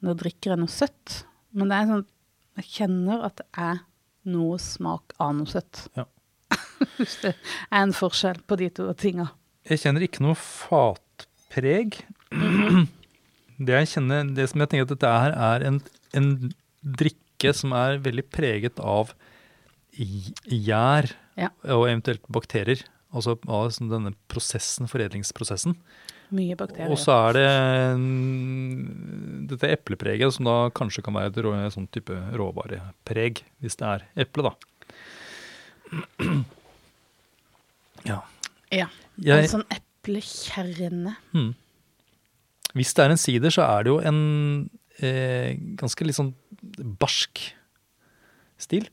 nå 0.00 0.14
drikker 0.16 0.54
jeg 0.54 0.60
noe 0.62 0.72
søtt, 0.72 1.18
men 1.52 1.68
det 1.70 1.76
er 1.76 1.90
sånn 1.90 2.06
Jeg 2.60 2.70
kjenner 2.74 3.22
at 3.28 3.40
det 3.40 3.46
er 3.56 3.82
noe 4.30 4.56
smak 4.60 5.14
av 5.22 5.36
noe 5.36 5.48
søtt. 5.48 5.86
Ja. 5.96 6.04
Hvis 6.98 7.18
det 7.22 7.34
er 7.34 7.82
en 7.82 7.92
forskjell 7.96 8.40
på 8.48 8.56
de 8.60 8.68
to 8.76 8.88
tinga. 8.98 9.28
Jeg 9.68 9.82
kjenner 9.82 10.04
ikke 10.06 10.24
noe 10.24 10.38
fatpreg. 10.38 12.00
Det 13.60 13.74
jeg 13.76 13.88
kjenner, 13.90 14.28
det 14.32 14.46
som 14.48 14.62
jeg 14.62 14.70
tenker 14.72 14.86
at 14.86 14.92
dette 14.94 15.08
her 15.20 15.34
er 15.36 15.64
en, 15.68 15.74
en 16.16 16.28
drikke 16.80 17.50
som 17.52 17.74
er 17.76 17.98
veldig 18.00 18.22
preget 18.32 18.80
av 18.80 19.10
gjær 19.98 21.10
Ja. 21.36 21.50
og 21.68 21.84
eventuelt 21.90 22.24
bakterier. 22.32 22.80
Altså 23.12 23.34
av 23.50 23.68
sånn 23.74 23.90
denne 23.92 24.14
prosessen, 24.32 24.88
foredlingsprosessen. 24.88 25.74
Mye 26.32 26.56
bakterier. 26.56 26.88
Og 26.94 26.96
så 27.02 27.12
er 27.28 27.36
det 27.36 27.46
dette 29.50 29.70
eplepreget, 29.74 30.32
som 30.36 30.46
da 30.46 30.56
kanskje 30.72 31.02
kan 31.04 31.16
være 31.16 31.32
et 31.66 31.74
sånn 31.74 31.88
type 31.92 32.14
råvarepreg, 32.38 33.42
hvis 33.60 33.76
det 33.80 33.88
er 33.88 34.04
eple, 34.24 34.46
da. 34.46 34.54
Ja. 38.00 38.22
ja. 38.72 38.86
Jeg, 39.20 39.44
En 39.44 39.50
sånn 39.50 39.66
eplekjerne. 39.74 41.12
Hmm. 41.34 41.50
Hvis 42.72 42.94
det 42.96 43.04
er 43.04 43.12
en 43.12 43.20
sider, 43.20 43.52
så 43.52 43.66
er 43.66 43.84
det 43.84 43.92
jo 43.92 43.98
en 44.08 44.20
eh, 45.04 45.58
ganske 45.80 46.06
litt 46.06 46.16
sånn 46.16 46.32
barsk 47.00 47.42
stil. 48.60 48.88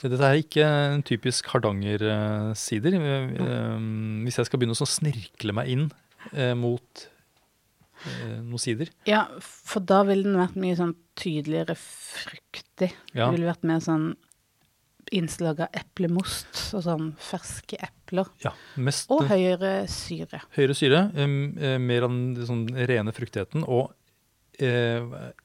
Dette 0.00 0.26
er 0.26 0.40
ikke 0.40 0.64
en 0.66 1.04
typisk 1.06 1.46
Hardanger-sider. 1.52 2.96
hvis 2.98 4.38
jeg 4.40 4.48
skal 4.48 4.60
begynne 4.60 4.74
å 4.74 4.88
snirkle 4.90 5.54
meg 5.56 5.70
inn 5.70 5.84
eh, 6.32 6.52
mot 6.58 7.04
eh, 8.08 8.40
noen 8.42 8.60
sider 8.60 8.90
Ja, 9.08 9.26
for 9.40 9.84
da 9.86 10.02
ville 10.08 10.26
den 10.26 10.40
vært 10.40 10.58
mye 10.60 10.76
sånn 10.80 10.96
tydeligere 11.20 11.76
fruktig. 11.78 12.90
Ja. 13.14 13.28
Det 13.28 13.36
ville 13.36 13.52
vært 13.52 13.68
mer 13.68 13.84
sånn 13.84 14.10
innslag 15.12 15.60
av 15.60 15.68
eplemost 15.74 16.74
og 16.74 16.82
sånn 16.86 17.10
ferske 17.18 17.76
epler. 17.82 18.28
ja, 18.44 18.52
Mest 18.76 19.10
Og 19.10 19.26
høyere 19.28 19.86
syre. 19.88 20.40
høyere 20.56 20.74
syre, 20.74 21.00
eh, 21.16 21.78
mer 21.78 22.02
av 22.02 22.10
den 22.10 22.36
sånn 22.46 22.64
rene 22.86 23.12
fruktigheten, 23.12 23.64
og 23.68 23.92
eh, 24.60 25.00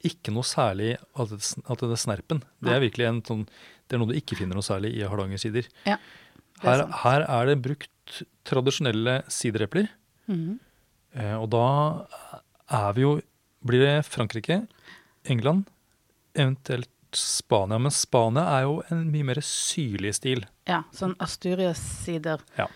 ikke 0.06 0.30
noe 0.32 0.42
særlig 0.46 0.96
at 1.18 1.28
det, 1.30 1.90
er 1.90 1.96
snerpen. 1.96 2.42
Det 2.62 2.70
er 2.72 2.80
virkelig 2.80 3.06
en 3.08 3.22
sånn, 3.22 3.46
det 3.88 3.96
er 3.96 3.98
noe 3.98 4.08
du 4.12 4.14
ikke 4.14 4.36
finner 4.38 4.54
noe 4.54 4.62
særlig 4.62 4.94
i 4.96 5.02
Hardanger-sider. 5.02 5.66
Ja, 5.86 5.96
er 6.62 6.62
Her, 6.62 6.86
her 7.02 7.22
er 7.28 7.46
det 7.46 7.62
brukt 7.62 8.22
tradisjonelle 8.44 9.22
siderepler, 9.28 9.88
Mhm. 10.28 10.58
eh, 11.14 11.34
og 11.34 11.50
da 11.50 12.06
er 12.70 12.92
vi 12.94 13.02
jo 13.02 13.20
Blir 13.62 13.80
det 13.84 14.06
Frankrike, 14.06 14.66
England, 15.26 15.66
eventuelt 16.34 16.88
Spania. 17.16 17.78
Men 17.78 17.90
Spania 17.94 18.44
er 18.58 18.66
jo 18.68 18.82
en 18.90 19.04
mye 19.12 19.26
mer 19.30 19.40
syrlig 19.44 20.14
stil. 20.18 20.44
Ja, 20.68 20.82
sånn 20.94 21.16
Asturias-sider. 21.18 22.42
Ja. 22.58 22.66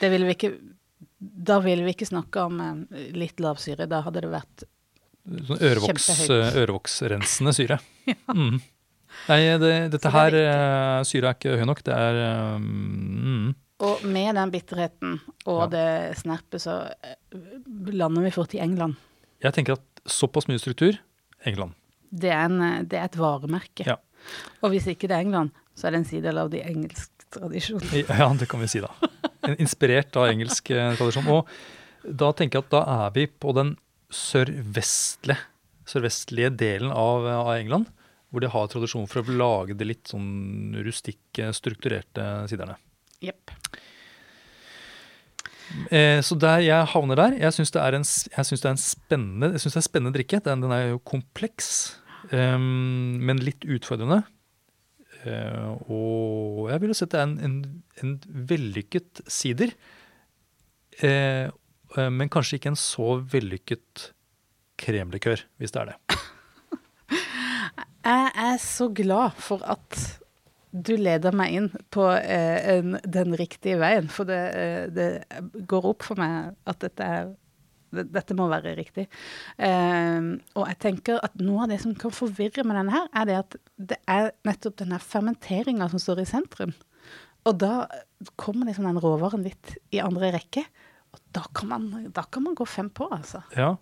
Det 0.00 0.10
ville 0.12 0.28
vi 0.28 0.34
ikke 0.36 0.52
Da 1.18 1.58
ville 1.58 1.82
vi 1.82 1.90
ikke 1.96 2.06
snakke 2.06 2.44
om 2.46 2.60
en 2.62 2.82
litt 3.18 3.40
lav 3.42 3.58
syre. 3.58 3.88
Da 3.90 4.02
hadde 4.06 4.20
det 4.22 4.30
vært 4.30 4.66
Sånn 5.28 5.58
ørevoks, 5.60 6.06
Kjempehøyt. 6.08 6.58
ørevoksrensende 6.62 7.52
syre. 7.56 7.80
Mm. 8.32 8.60
Nei, 9.28 9.38
det, 9.60 9.72
dette 9.92 9.98
det 9.98 10.08
er 10.08 10.14
her, 10.14 10.34
eh, 10.38 11.02
syre 11.08 11.30
er 11.30 11.36
ikke 11.36 11.56
høy 11.58 11.64
nok. 11.68 11.80
Det 11.84 11.92
er 11.96 12.18
eh, 12.22 12.58
mm, 12.60 13.48
Og 13.84 14.04
med 14.08 14.36
den 14.36 14.52
bitterheten 14.52 15.18
og 15.48 15.70
det 15.72 16.16
snerpet, 16.20 16.60
så 16.62 16.76
eh, 17.02 17.16
lander 17.92 18.24
vi 18.24 18.32
fort 18.32 18.54
i 18.56 18.60
England. 18.64 18.96
Jeg 19.44 19.52
tenker 19.56 19.76
at 19.76 20.02
såpass 20.08 20.48
mye 20.48 20.60
struktur 20.60 20.96
England. 21.48 21.74
Det 22.10 22.30
er, 22.32 22.44
en, 22.46 22.60
eh, 22.64 22.82
det 22.88 23.00
er 23.00 23.08
et 23.08 23.18
varemerke. 23.18 23.86
Ja. 23.88 23.98
Og 24.62 24.72
hvis 24.74 24.88
ikke 24.90 25.10
det 25.10 25.18
er 25.18 25.26
England, 25.26 25.52
så 25.78 25.88
er 25.88 25.94
det 25.94 26.02
en 26.02 26.08
side 26.10 26.34
av 26.34 26.50
de 26.52 26.62
engelske 26.64 27.28
tradisjonene. 27.34 28.04
Ja, 28.08 28.30
det 28.38 28.48
kan 28.50 28.62
vi 28.62 28.70
si, 28.70 28.80
da. 28.84 28.92
Inspirert 29.58 30.16
av 30.18 30.30
engelsk 30.30 30.72
eh, 30.74 30.94
tradisjon. 30.98 31.28
Og 31.32 31.48
da 32.02 32.32
tenker 32.36 32.58
jeg 32.58 32.68
at 32.68 32.74
da 32.74 32.82
er 33.04 33.14
vi 33.16 33.28
på 33.28 33.52
den 33.56 33.76
sørvestlige, 34.14 35.38
sørvestlige 35.88 36.50
delen 36.56 36.92
av, 36.92 37.26
av 37.28 37.52
England, 37.58 37.88
hvor 38.28 38.44
de 38.44 38.50
har 38.52 38.68
tradisjon 38.68 39.08
for 39.08 39.22
å 39.22 39.36
lage 39.40 39.76
de 39.76 39.88
litt 39.88 40.10
sånn 40.10 40.76
rustikke, 40.84 41.50
strukturerte 41.56 42.24
siderne. 42.50 42.76
Yep. 43.24 43.52
Eh, 45.92 46.18
så 46.24 46.36
der 46.40 46.62
jeg 46.64 46.88
havner 46.94 47.18
der 47.18 47.34
Jeg 47.36 47.52
syns 47.52 47.72
det, 47.74 47.80
det 47.82 48.68
er 48.70 48.70
en 48.70 48.78
spennende 48.80 49.50
Jeg 49.52 49.60
synes 49.60 49.74
det 49.74 49.76
er 49.76 49.82
en 49.82 49.86
spennende 49.88 50.14
drikke. 50.14 50.40
Den, 50.46 50.62
den 50.64 50.72
er 50.72 50.84
jo 50.94 51.00
kompleks, 51.04 51.97
ehm, 52.34 53.18
men 53.24 53.40
litt 53.44 53.66
utfordrende. 53.68 54.22
Uh, 55.26 55.74
og 55.90 56.68
jeg 56.70 56.82
vil 56.82 56.94
sett 56.94 57.10
det 57.10 57.18
er 57.18 57.26
en, 57.26 57.38
en, 57.42 57.56
en 58.04 58.12
vellykket 58.50 59.22
sider. 59.30 59.72
Uh, 61.02 61.50
uh, 61.96 62.06
men 62.14 62.30
kanskje 62.30 62.58
ikke 62.58 62.72
en 62.72 62.78
så 62.78 63.18
vellykket 63.32 64.12
kremlikør, 64.78 65.42
hvis 65.58 65.74
det 65.74 65.82
er 65.82 65.92
det. 65.92 65.98
Jeg 68.08 68.28
er 68.40 68.54
så 68.62 68.86
glad 68.94 69.34
for 69.42 69.60
at 69.68 69.96
du 70.70 70.94
leder 70.96 71.34
meg 71.36 71.56
inn 71.58 71.66
på 71.92 72.06
en, 72.08 72.94
den 73.04 73.34
riktige 73.36 73.76
veien, 73.82 74.06
for 74.12 74.28
det, 74.28 74.38
det 74.96 75.08
går 75.68 75.88
opp 75.90 76.06
for 76.06 76.20
meg 76.20 76.54
at 76.70 76.78
dette, 76.84 77.04
er, 77.04 77.34
dette 77.92 78.36
må 78.36 78.48
være 78.50 78.74
riktig. 78.78 79.06
Eh, 79.56 80.28
og 80.54 80.68
jeg 80.68 80.80
tenker 80.82 81.22
at 81.24 81.38
noe 81.40 81.64
av 81.64 81.72
det 81.72 81.80
som 81.84 81.96
kan 81.98 82.14
forvirre 82.14 82.64
med 82.66 82.78
denne 82.80 82.94
her, 82.94 83.08
er 83.16 83.28
det 83.28 83.38
at 83.40 83.58
det 83.92 83.98
er 84.10 84.30
nettopp 84.48 84.78
denne 84.82 85.00
fermenteringa 85.02 85.90
som 85.92 86.02
står 86.02 86.22
i 86.24 86.28
sentrum. 86.28 86.76
Og 87.48 87.56
da 87.62 87.86
kommer 88.40 88.68
liksom 88.68 88.88
den 88.88 89.00
råvaren 89.00 89.44
litt 89.46 89.76
i 89.94 90.02
andre 90.04 90.32
rekke. 90.34 90.64
Og 91.14 91.20
da 91.36 91.44
kan 91.56 91.70
man, 91.70 91.90
da 92.14 92.24
kan 92.28 92.44
man 92.44 92.56
gå 92.58 92.66
fem 92.68 92.90
på, 92.92 93.08
altså. 93.14 93.42
Ja. 93.56 93.76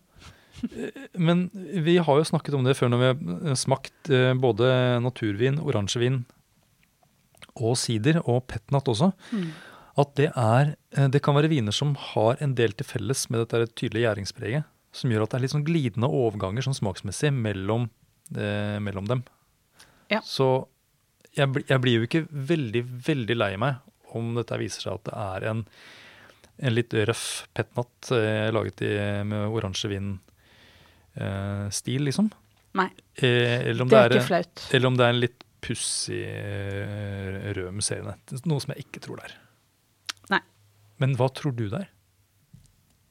Men 1.29 1.49
vi 1.53 1.99
har 2.01 2.19
jo 2.19 2.25
snakket 2.25 2.57
om 2.57 2.65
det 2.65 2.77
før 2.79 2.93
når 2.93 3.03
vi 3.03 3.09
har 3.51 3.59
smakt 3.61 4.11
eh, 4.13 4.33
både 4.39 4.69
naturvin, 5.05 5.59
oransjevin 5.61 6.23
og 7.57 7.77
sider, 7.81 8.21
og 8.29 8.45
petnat 8.51 8.89
også. 8.93 9.11
At 9.97 10.11
det 10.19 10.29
er 10.37 10.75
eh, 10.93 11.09
Det 11.09 11.23
kan 11.25 11.35
være 11.38 11.49
viner 11.53 11.73
som 11.73 11.95
har 12.12 12.37
en 12.45 12.55
del 12.59 12.73
til 12.76 12.87
felles 12.88 13.29
med 13.33 13.38
dette 13.45 13.59
tydelige 13.75 14.05
gjæringspreget. 14.07 14.62
Som 14.97 15.11
gjør 15.12 15.23
at 15.25 15.31
det 15.33 15.37
er 15.38 15.43
litt 15.45 15.55
sånn 15.55 15.67
glidende 15.67 16.09
overganger 16.09 16.62
sånn 16.65 16.79
smaksmessig 16.79 17.31
mellom, 17.37 17.83
eh, 18.37 18.79
mellom 18.81 19.07
dem. 19.11 19.21
Ja. 20.12 20.21
Så 20.25 20.47
jeg, 21.37 21.47
jeg 21.69 21.81
blir 21.85 21.95
jo 21.99 22.05
ikke 22.07 22.26
veldig, 22.31 22.83
veldig 23.07 23.37
lei 23.37 23.53
meg 23.61 23.75
om 24.17 24.25
dette 24.38 24.57
viser 24.61 24.81
seg 24.87 24.93
at 24.97 25.05
det 25.09 25.17
er 25.21 25.41
en, 25.50 25.61
en 26.65 26.75
litt 26.76 26.93
røff 27.11 27.26
petnat 27.57 27.97
eh, 28.17 28.49
laget 28.55 28.79
i, 28.87 28.88
med 29.29 29.41
oransjevin-stil, 29.53 32.03
liksom. 32.11 32.29
Nei, 32.76 32.91
Eh, 33.17 33.61
eller, 33.71 33.83
om 33.83 33.88
det 33.88 33.97
er 33.97 34.00
er, 34.11 34.15
ikke 34.19 34.29
flaut. 34.29 34.57
eller 34.76 34.87
om 34.91 34.97
det 34.99 35.05
er 35.07 35.12
en 35.15 35.21
litt 35.23 35.41
pussig 35.65 36.25
eh, 36.29 37.53
rød 37.57 37.71
musserende. 37.73 38.15
Noe 38.45 38.61
som 38.61 38.73
jeg 38.75 38.81
ikke 38.85 39.00
tror 39.07 39.17
det 39.23 39.26
er. 39.31 39.35
Men 41.03 41.17
hva 41.19 41.29
tror 41.35 41.55
du 41.57 41.67
det 41.69 41.83
er? 41.85 41.91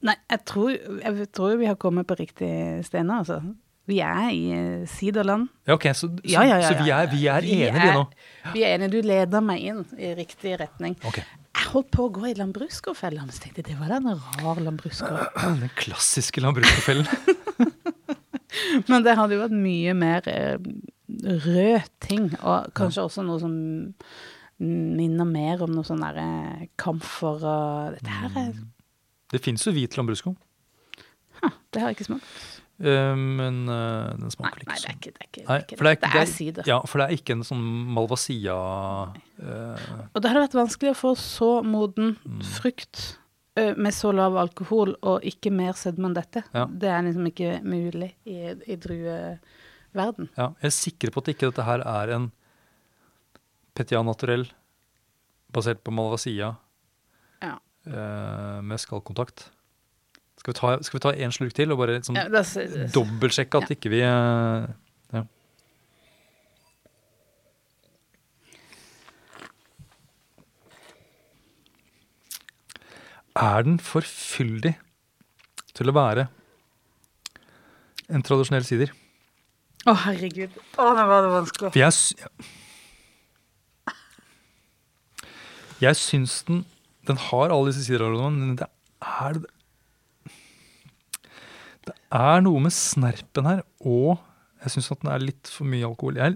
Nei, 0.06 0.14
jeg 0.30 0.42
tror, 0.46 0.72
jeg 0.74 1.28
tror 1.34 1.56
vi 1.60 1.68
har 1.70 1.78
kommet 1.80 2.06
på 2.06 2.16
riktig 2.18 2.50
sted 2.86 3.06
nå, 3.06 3.22
altså. 3.24 3.40
Vi 3.86 4.00
er 4.02 4.28
i 4.34 4.42
eh, 4.50 4.86
siderland. 4.90 5.46
Ja, 5.66 5.76
ok, 5.76 5.86
Så, 5.94 6.08
så, 6.10 6.26
Ja, 6.26 6.42
ja, 6.42 6.56
ja, 6.58 6.68
så 6.72 6.82
vi 6.82 6.90
er, 6.90 7.06
vi 7.10 7.26
er 7.30 7.44
enige, 7.46 7.72
vi 7.72 7.88
er- 7.88 7.94
nå? 7.94 8.04
Vi 8.54 8.62
er 8.66 8.74
enige, 8.74 8.90
du 8.96 9.06
leder 9.06 9.44
meg 9.46 9.62
inn 9.62 9.84
i 9.98 10.10
riktig 10.18 10.56
retning. 10.60 10.96
Okay. 11.06 11.22
Jeg 11.56 11.70
holdt 11.72 11.90
på 11.94 12.08
å 12.08 12.12
gå 12.12 12.26
i 12.28 12.34
Lambrusco-fella, 12.36 13.22
men 13.24 13.30
tenkte 13.34 13.62
jeg 13.62 13.70
det 13.70 13.78
var 13.78 13.94
da 13.94 14.00
en 14.02 14.18
rar 14.42 14.60
Lambrusco. 14.60 15.12
Den 15.62 15.70
klassiske 15.78 16.42
landbruksfellen. 16.42 17.06
Men 18.90 19.04
det 19.04 19.16
hadde 19.18 19.36
jo 19.36 19.42
vært 19.44 19.56
mye 19.56 19.94
mer 19.96 20.26
eh, 20.30 20.56
rød 21.46 21.86
ting, 22.04 22.30
og 22.42 22.70
kanskje 22.76 23.06
også 23.06 23.24
noe 23.26 23.40
som 23.42 23.54
minner 24.62 25.28
mer 25.28 25.62
om 25.66 25.72
noe 25.76 25.84
sånn 25.84 26.00
derre 26.00 26.68
kamfer 26.80 27.42
og 27.44 27.96
Dette 27.98 28.08
her 28.22 28.38
er 28.40 28.52
Det 29.32 29.40
fins 29.44 29.66
jo 29.66 29.72
hvit 29.76 29.96
lambrusco, 29.98 30.36
Ha, 31.42 31.50
det 31.74 31.82
har 31.82 31.90
jeg 31.90 31.98
ikke 31.98 32.06
smakt. 32.08 32.36
Uh, 32.80 33.12
men 33.16 33.62
uh, 33.72 34.12
den 34.20 34.32
smaker 34.32 34.62
nei, 34.68 34.76
ikke 34.76 34.80
sånn. 34.80 34.96
Nei, 34.96 35.00
det, 35.00 35.12
er 35.48 35.60
ikke 35.64 35.76
det 35.80 35.92
er 35.92 36.08
er 36.08 36.22
er- 36.22 36.30
sider. 36.30 36.66
Ja, 36.68 36.78
for 36.88 37.00
det 37.00 37.06
er 37.10 37.16
ikke 37.18 37.36
en 37.36 37.44
sånn 37.48 37.62
malvasia 37.96 38.56
uh, 38.56 39.84
Og 40.12 40.20
det 40.20 40.28
hadde 40.32 40.42
vært 40.46 40.56
vanskelig 40.58 40.92
å 40.94 40.98
få 41.02 41.12
så 41.20 41.50
moden 41.64 42.16
Mm. 42.24 42.42
frukt 42.56 43.18
med 43.56 43.94
så 43.96 44.10
lav 44.12 44.34
alkohol 44.36 44.90
og 45.00 45.22
ikke 45.24 45.48
mer 45.48 45.72
sødme 45.72 46.10
enn 46.10 46.16
dette. 46.18 46.42
Ja. 46.52 46.66
Det 46.68 46.90
er 46.92 47.06
liksom 47.06 47.24
ikke 47.30 47.54
mulig 47.64 48.10
i, 48.28 48.50
i 48.52 48.76
drueverden. 48.76 50.28
Ja, 50.36 50.50
jeg 50.60 50.68
er 50.68 50.74
sikker 50.76 51.12
på 51.14 51.22
at 51.22 51.30
ikke 51.32 51.48
dette 51.48 51.64
her 51.64 51.80
er 51.80 52.12
en 52.18 52.26
Petian 53.76 54.06
naturell 54.08 54.46
basert 55.52 55.82
på 55.84 55.92
malvasia 55.94 56.54
Ja. 57.44 57.54
eh, 57.86 58.60
med 58.64 58.80
skallkontakt. 58.80 59.50
Skal 60.40 60.52
vi, 60.52 60.58
ta, 60.58 60.72
skal 60.84 60.98
vi 60.98 61.02
ta 61.06 61.12
en 61.24 61.32
slurk 61.32 61.54
til 61.56 61.72
og 61.72 61.78
bare 61.80 61.96
liksom, 61.98 62.16
Ja, 62.16 62.26
dobbeltsjekke 62.94 63.62
at 63.62 63.70
ikke 63.76 63.90
vi 63.92 64.00
eh, 64.04 64.66
ja. 65.16 65.22
Er 73.36 73.62
den 73.66 73.78
for 73.82 74.04
fyldig 74.06 74.74
til 75.76 75.90
å 75.92 75.96
være 75.96 76.28
en 78.08 78.22
tradisjonell 78.24 78.64
sider? 78.64 78.92
Å, 79.86 79.92
herregud. 80.06 80.54
Å, 80.80 80.86
nå 80.96 81.04
var 81.10 81.26
det 81.26 81.32
vanskelig. 81.34 81.72
For 81.74 81.82
jeg 81.82 82.48
Jeg 85.82 85.96
syns 86.00 86.40
den 86.48 86.64
Den 87.06 87.18
har 87.28 87.52
alle 87.54 87.70
disse 87.70 87.84
sideraromene, 87.86 88.48
men 88.48 88.56
det 88.58 88.66
er 89.04 89.36
Det 91.86 91.94
er 92.10 92.40
noe 92.42 92.58
med 92.64 92.74
snerpen 92.74 93.46
her, 93.46 93.60
og 93.86 94.16
jeg 94.64 94.72
syns 94.74 94.88
at 94.90 95.02
den 95.04 95.12
er 95.12 95.22
litt 95.22 95.46
for 95.52 95.68
mye 95.70 95.86
alkohol. 95.86 96.16
Jeg, 96.18 96.34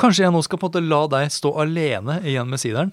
kanskje 0.00 0.24
jeg 0.24 0.34
nå 0.34 0.40
skal 0.42 0.58
på 0.58 0.66
en 0.66 0.72
måte 0.72 0.82
la 0.82 0.98
deg 1.12 1.30
stå 1.30 1.52
alene 1.62 2.16
igjen 2.26 2.50
med 2.50 2.58
sideren. 2.58 2.90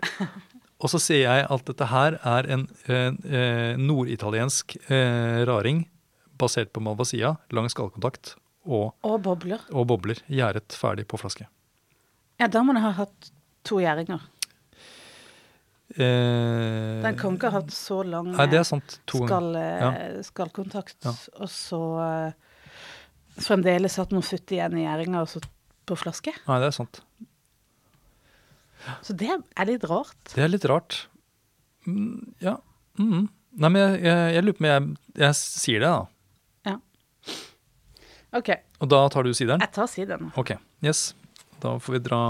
Og 0.81 0.89
så 0.93 1.00
sier 1.01 1.24
jeg 1.25 1.48
at 1.55 1.65
dette 1.65 1.88
her 1.89 2.20
er 2.25 2.50
en 2.53 2.67
eh, 2.89 3.74
norditaliensk 3.81 4.75
eh, 4.89 5.41
raring 5.50 5.88
basert 6.41 6.70
på 6.74 6.81
Malvasia, 6.86 7.36
lang 7.53 7.70
skallkontakt 7.74 8.36
og 8.65 8.93
Og 9.05 9.17
bobler. 9.25 9.62
og 9.74 9.88
bobler. 9.89 10.22
Gjæret 10.29 10.77
ferdig 10.77 11.08
på 11.10 11.17
flaske. 11.22 11.48
Ja, 12.41 12.46
da 12.50 12.62
må 12.65 12.74
det 12.77 12.81
ha 12.86 12.93
hatt 13.01 13.31
to 13.65 13.77
gjæringer. 13.81 14.22
Eh, 15.98 17.01
Den 17.03 17.17
kan 17.19 17.36
ikke 17.36 17.50
ha 17.51 17.60
hatt 17.60 17.71
så 17.75 17.98
lang 18.07 18.29
Nei, 18.31 18.45
det 18.48 18.60
er 18.62 18.63
sant. 18.67 19.00
To 19.12 19.25
skall, 19.25 19.50
Ja. 19.55 19.89
skallkontakt, 20.24 20.95
Ja. 21.03 21.12
og 21.39 21.50
så 21.51 21.79
uh, 22.00 22.31
fremdeles 23.41 23.98
hatt 24.00 24.12
noe 24.15 24.21
futt 24.24 24.48
igjen 24.55 24.77
i 24.79 24.86
gjæringa, 24.86 25.21
og 25.21 25.27
så 25.27 25.41
på 25.86 25.98
flaske. 26.00 26.31
Nei, 26.48 26.60
det 26.63 26.67
er 26.69 26.77
sant. 26.77 27.01
Så 29.05 29.13
det 29.17 29.29
er 29.36 29.65
litt 29.67 29.83
rart. 29.89 30.15
Det 30.33 30.41
er 30.45 30.48
litt 30.50 30.65
rart. 30.65 31.07
Mm, 31.86 32.33
ja. 32.41 32.55
Mm. 32.98 33.27
Nei, 33.57 33.69
men 33.69 33.75
jeg, 33.81 34.01
jeg, 34.07 34.33
jeg 34.38 34.43
lurer 34.45 34.57
på 34.57 34.63
om 34.63 34.69
jeg, 34.71 34.98
jeg 35.25 35.36
sier 35.41 35.83
det, 35.83 35.91
da. 35.91 36.71
Ja. 36.71 36.77
OK, 38.39 38.50
Og 38.79 38.88
da 38.89 39.01
tar 39.12 39.24
du 39.27 39.33
sideren? 39.36 39.60
jeg 39.60 39.74
tar 39.75 39.88
sideren. 39.91 40.31
Ok, 40.39 40.53
yes. 40.81 41.13
Da 41.60 41.75
får 41.77 41.98
vi 41.98 42.00
dra 42.07 42.21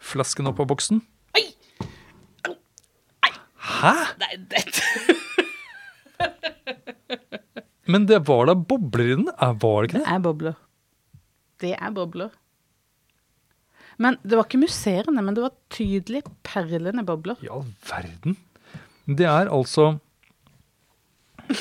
flasken 0.00 0.46
opp 0.48 0.60
av 0.62 0.68
boksen. 0.70 1.02
Hæ? 3.80 3.92
Nei, 4.20 4.34
dette 4.52 4.82
Men 7.90 8.04
det 8.06 8.20
var 8.28 8.46
da 8.46 8.54
bobler 8.54 9.08
i 9.12 9.16
den? 9.18 9.28
Er- 9.40 9.56
Var 9.62 9.82
det 9.82 9.88
ikke 9.90 9.98
Det 9.98 10.04
det? 10.06 10.12
er 10.14 10.20
bobler. 10.26 10.54
Det 11.60 11.72
er 11.76 11.90
bobler. 11.96 12.30
Men 14.00 14.16
det 14.24 14.36
var 14.38 14.44
ikke 14.46 14.60
musserende, 14.62 15.22
men 15.22 15.34
det 15.36 15.42
var 15.44 15.52
tydelig 15.74 16.22
perlende 16.46 17.02
bobler. 17.04 17.36
I 17.44 17.48
all 17.52 17.66
verden. 17.90 18.36
Det 19.10 19.26
er 19.26 19.50
altså 19.50 19.98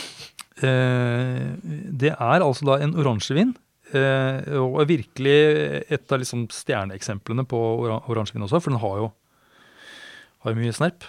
eh, 0.63 1.49
Det 1.99 2.13
er 2.13 2.39
altså 2.45 2.65
da 2.69 2.77
en 2.83 2.93
oransjevin. 2.95 3.55
Eh, 3.89 4.53
og 4.61 4.81
er 4.83 4.85
virkelig 4.91 5.37
et 5.89 6.11
av 6.13 6.19
liksom 6.21 6.45
stjerneeksemplene 6.53 7.43
på 7.49 7.57
oransjevin 8.05 8.45
også, 8.45 8.61
for 8.61 8.69
den 8.75 8.79
har 8.83 8.97
jo 9.01 9.07
har 10.45 10.53
jo 10.53 10.59
mye 10.61 10.71
snerp. 10.77 11.03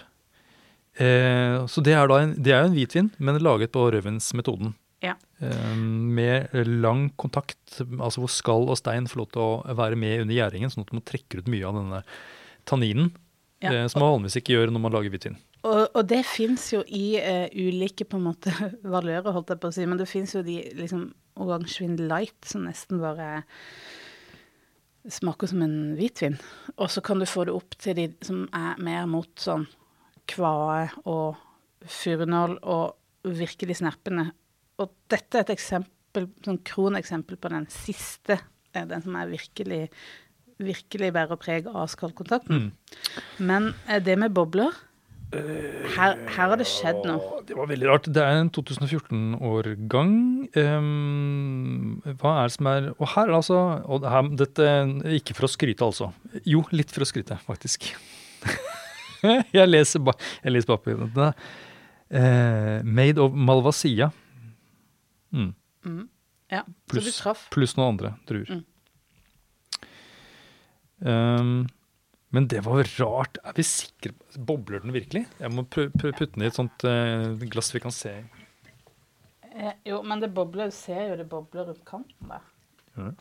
Eh, 1.01 1.57
så 1.71 1.81
det 1.85 1.95
er 1.97 2.09
da 2.11 2.19
en, 2.21 2.35
det 2.37 2.53
er 2.53 2.67
en 2.67 2.75
hvitvin, 2.75 3.09
men 3.17 3.41
laget 3.41 3.73
på 3.73 3.87
rødvinsmetoden. 3.89 4.75
Ja. 5.01 5.15
Eh, 5.39 5.75
med 5.75 6.53
lang 6.67 7.09
kontakt, 7.17 7.79
altså 7.79 8.21
hvor 8.21 8.29
skall 8.29 8.69
og 8.69 8.77
stein 8.77 9.09
får 9.09 9.23
lov 9.23 9.31
til 9.33 9.41
å 9.41 9.77
være 9.77 9.97
med 9.97 10.27
under 10.27 10.37
gjæringen, 10.37 10.73
sånn 10.73 10.85
at 10.85 10.93
man 10.93 11.05
trekker 11.07 11.41
ut 11.41 11.49
mye 11.49 11.65
av 11.65 11.79
denne 11.79 12.03
tanninen. 12.69 13.09
Ja. 13.61 13.73
Eh, 13.73 13.87
som 13.89 14.03
man 14.03 14.15
vanligvis 14.17 14.41
ikke 14.41 14.55
gjør 14.55 14.73
når 14.73 14.85
man 14.85 14.95
lager 14.95 15.13
hvitvin. 15.13 15.39
Og, 15.61 15.81
og 15.93 16.05
det 16.09 16.21
fins 16.25 16.71
jo 16.73 16.81
i 16.89 17.17
eh, 17.21 17.47
ulike 17.53 18.05
på 18.09 18.17
en 18.17 18.29
måte 18.29 18.53
valører, 18.95 19.33
holdt 19.33 19.53
jeg 19.53 19.61
på 19.61 19.73
å 19.73 19.75
si, 19.75 19.89
men 19.89 20.01
det 20.01 20.09
fins 20.09 20.35
jo 20.37 20.45
de 20.45 20.59
liksom 20.77 21.09
oransjevin 21.41 21.97
light 22.09 22.37
som 22.45 22.65
nesten 22.67 23.01
bare 23.01 23.43
smaker 25.09 25.49
som 25.49 25.61
en 25.65 25.77
hvitvin. 25.97 26.37
Og 26.77 26.89
så 26.93 27.01
kan 27.05 27.21
du 27.21 27.25
få 27.29 27.47
det 27.49 27.53
opp 27.57 27.77
til 27.81 27.97
de 27.97 28.09
som 28.25 28.43
er 28.53 28.81
mer 28.85 29.07
mot 29.09 29.31
sånn 29.41 29.65
kvae 30.31 30.89
og 31.09 31.39
furunål 32.01 32.57
og 32.61 33.31
virkelig 33.37 33.79
snerpende. 33.81 34.29
Og 34.81 34.91
dette 35.11 35.39
er 35.39 35.45
et 35.45 35.55
eksempel, 35.55 36.27
sånn 36.45 36.61
kroneksempel 36.67 37.39
på 37.41 37.51
den 37.53 37.67
siste, 37.71 38.39
eh, 38.73 38.85
den 38.87 39.03
som 39.05 39.17
er 39.19 39.31
virkelig 39.31 39.87
virkelig 40.61 41.07
bærer 41.15 41.39
preg 41.41 41.65
av 41.65 41.87
skallkontakten. 41.89 42.67
Men 43.41 43.71
eh, 43.87 44.01
det 44.03 44.13
med 44.21 44.33
bobler 44.35 44.75
her, 45.31 46.17
her 46.27 46.49
har 46.51 46.57
det 46.59 46.67
skjedd 46.67 47.05
noe. 47.07 47.39
Det 47.47 47.55
var 47.55 47.69
veldig 47.69 47.87
rart. 47.87 48.07
Det 48.11 48.19
er 48.19 48.41
en 48.41 48.49
2014-årgang. 48.51 50.15
Um, 50.59 52.01
hva 52.19 52.33
er 52.41 52.49
det 52.49 52.55
som 52.57 52.67
er 52.67 52.89
Og 52.97 53.05
her, 53.13 53.31
altså 53.37 53.59
og 53.87 54.07
her, 54.11 54.27
Dette 54.35 54.67
Ikke 55.15 55.37
for 55.37 55.47
å 55.47 55.51
skryte, 55.51 55.87
altså. 55.87 56.11
Jo, 56.43 56.65
litt 56.75 56.91
for 56.91 57.05
å 57.05 57.07
skryte, 57.07 57.39
faktisk. 57.47 57.93
jeg 59.57 59.69
leser 59.69 60.03
ba, 60.03 60.15
jeg 60.43 60.55
leser. 60.55 61.33
Eh, 62.11 62.83
made 62.83 63.21
of 63.21 63.35
Malvasia. 63.35 64.11
Mm. 65.31 65.53
Ja, 66.51 66.65
så 66.65 66.91
Pluss-. 66.91 67.47
Pluss 67.53 67.77
noen 67.77 67.93
andre 67.93 68.15
druer. 68.27 68.49
Mm. 68.51 68.65
Um, 71.01 71.69
men 72.29 72.47
det 72.47 72.61
var 72.65 72.83
rart. 72.99 73.39
Er 73.43 73.55
vi 73.57 73.63
sikre 73.65 74.13
Bobler 74.37 74.83
den 74.83 74.93
virkelig? 74.95 75.25
Jeg 75.39 75.51
må 75.55 75.63
putte 75.67 76.11
den 76.11 76.43
i 76.43 76.49
et 76.51 76.59
sånt 76.59 76.85
uh, 76.87 77.33
glass 77.51 77.73
vi 77.75 77.81
kan 77.83 77.95
se 77.95 78.13
i. 78.19 78.23
Eh, 79.51 79.73
jo, 79.83 79.99
men 80.07 80.21
det 80.21 80.29
bobler, 80.31 80.71
du 80.71 80.75
ser 80.75 81.09
jo 81.09 81.17
det 81.19 81.27
bobler 81.31 81.67
rundt 81.67 81.83
kanten 81.87 82.31
der. 82.31 82.45
Mm. 82.95 83.15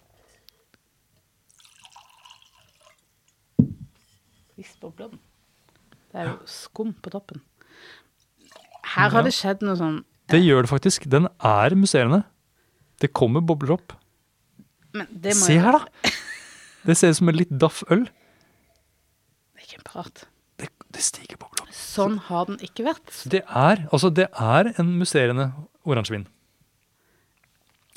Visst 4.58 4.78
bobler 4.82 5.10
den. 5.10 5.22
Det 6.11 6.20
er 6.20 6.31
jo 6.33 6.37
skum 6.51 6.92
på 6.99 7.12
toppen. 7.12 7.42
Her 8.96 9.12
har 9.14 9.27
det 9.27 9.35
skjedd 9.37 9.62
noe 9.62 9.79
sånn 9.79 10.01
Det 10.31 10.40
gjør 10.42 10.66
det 10.66 10.70
faktisk. 10.73 11.07
Den 11.11 11.29
er 11.46 11.77
musserende. 11.79 12.25
Det 13.01 13.12
kommer 13.16 13.44
bobler 13.44 13.77
opp. 13.77 13.94
Men 14.94 15.07
det 15.11 15.37
må 15.38 15.46
Se 15.46 15.61
her, 15.62 15.79
da! 15.79 16.11
Det 16.88 16.94
ser 16.96 17.12
ut 17.12 17.18
som 17.18 17.29
en 17.29 17.37
litt 17.37 17.51
daff 17.61 17.83
øl. 17.92 18.07
Det 18.09 19.61
er 19.61 19.66
ikke 19.66 19.81
en 19.83 19.85
prat. 19.85 20.23
Det, 20.57 20.70
det 20.96 21.03
stiger 21.05 21.37
bobler 21.37 21.66
opp. 21.66 21.75
Sånn 21.77 22.16
har 22.31 22.46
den 22.49 22.57
ikke 22.64 22.87
vært. 22.87 23.12
Det 23.29 23.42
er, 23.44 23.83
altså 23.92 24.09
det 24.16 24.31
er 24.33 24.70
en 24.81 24.94
musserende 24.96 25.51
oransjevin. 25.85 26.25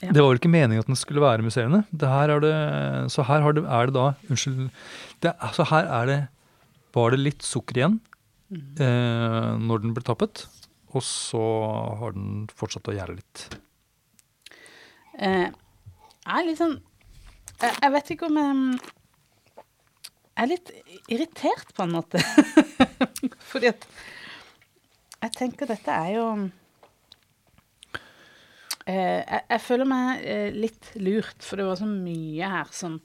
Ja. 0.03 0.11
Det 0.11 0.19
var 0.19 0.33
vel 0.33 0.41
ikke 0.41 0.51
meningen 0.51 0.83
at 0.83 0.89
den 0.91 0.99
skulle 0.99 1.23
være 1.23 1.45
musserende. 1.45 1.85
Det 1.95 2.09
her 2.11 2.33
er 2.35 2.43
det, 2.43 2.53
så 3.13 3.23
her 3.23 3.45
har 3.45 3.55
det, 3.55 3.63
er 3.63 3.87
det 3.87 3.95
da 3.95 4.09
Unnskyld. 4.27 4.67
Det, 5.23 5.31
altså 5.39 5.63
her 5.71 5.87
er 6.01 6.09
det 6.11 6.19
Var 6.93 7.13
det 7.13 7.21
litt 7.21 7.45
sukker 7.45 7.79
igjen 7.79 7.99
eh, 8.53 9.51
når 9.59 9.83
den 9.83 9.93
ble 9.95 10.05
tappet. 10.05 10.45
Og 10.93 11.01
så 11.05 11.43
har 11.99 12.13
den 12.13 12.47
fortsatt 12.53 12.89
å 12.89 12.95
gjære 12.95 13.15
litt. 13.17 13.45
Eh, 15.17 15.47
jeg 15.49 16.33
er 16.39 16.47
litt 16.47 16.59
sånn 16.61 16.79
jeg, 17.61 17.73
jeg 17.77 17.91
vet 17.93 18.11
ikke 18.15 18.27
om 18.29 18.37
jeg 18.39 18.53
Jeg 20.33 20.41
er 20.43 20.49
litt 20.49 20.71
irritert, 21.13 21.73
på 21.77 21.85
en 21.85 21.93
måte. 21.93 22.21
Fordi 23.51 23.69
at 23.69 23.85
Jeg 25.21 25.35
tenker 25.37 25.69
dette 25.69 25.93
er 25.93 26.15
jo 26.17 26.25
eh, 28.87 29.21
jeg, 29.21 29.43
jeg 29.49 29.61
føler 29.63 29.87
meg 29.89 30.25
eh, 30.25 30.49
litt 30.53 30.89
lurt, 30.99 31.37
for 31.45 31.61
det 31.61 31.67
var 31.69 31.79
så 31.79 31.87
mye 31.89 32.49
her 32.57 32.73
som, 32.75 32.97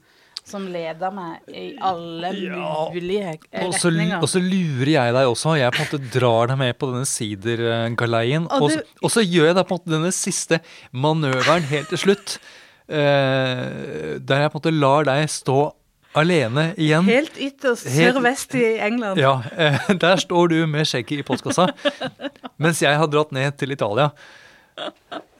som 0.49 0.65
leder 0.73 1.11
meg 1.15 1.47
i 1.53 1.65
alle 1.85 2.31
Ja, 2.35 2.89
mulige 2.93 3.35
så, 3.77 3.89
retninger. 3.89 4.19
og 4.21 4.29
så 4.31 4.41
lurer 4.43 4.91
jeg 4.95 5.13
deg 5.15 5.29
også. 5.29 5.55
Jeg 5.59 5.71
på 5.75 5.83
en 5.83 5.89
måte 5.91 6.11
drar 6.19 6.47
deg 6.51 6.57
med 6.61 6.77
på 6.81 6.89
denne 6.91 7.05
sidergaleien. 7.09 8.47
Og 8.51 8.69
du- 8.69 8.75
så- 8.77 8.83
og 9.03 9.11
så 9.13 9.21
gjør 9.25 9.45
jeg 9.51 9.55
da 9.55 9.63
på 9.63 9.75
en 9.75 9.79
måte 9.79 9.93
denne 9.95 10.11
siste 10.15 10.59
manøveren 10.93 11.63
helt 11.69 11.89
til 11.89 11.97
slutt. 12.05 12.39
eh, 12.89 14.17
der 14.17 14.39
jeg 14.41 14.49
på 14.51 14.55
en 14.57 14.61
måte 14.63 14.71
lar 14.79 15.03
deg 15.05 15.27
stå 15.29 15.73
alene 16.17 16.73
igjen. 16.75 17.03
Helt 17.05 17.35
ytterst 17.37 17.85
sørvest 17.85 18.55
i 18.57 18.79
England. 18.81 19.19
Ja, 19.21 19.43
eh, 19.55 19.77
Der 19.93 20.15
står 20.17 20.49
du 20.49 20.65
med 20.65 20.87
skjegget 20.89 21.19
i 21.19 21.21
postkassa, 21.27 21.67
mens 22.57 22.79
jeg 22.81 22.97
har 22.97 23.05
dratt 23.07 23.31
ned 23.31 23.55
til 23.59 23.71
Italia. 23.71 24.09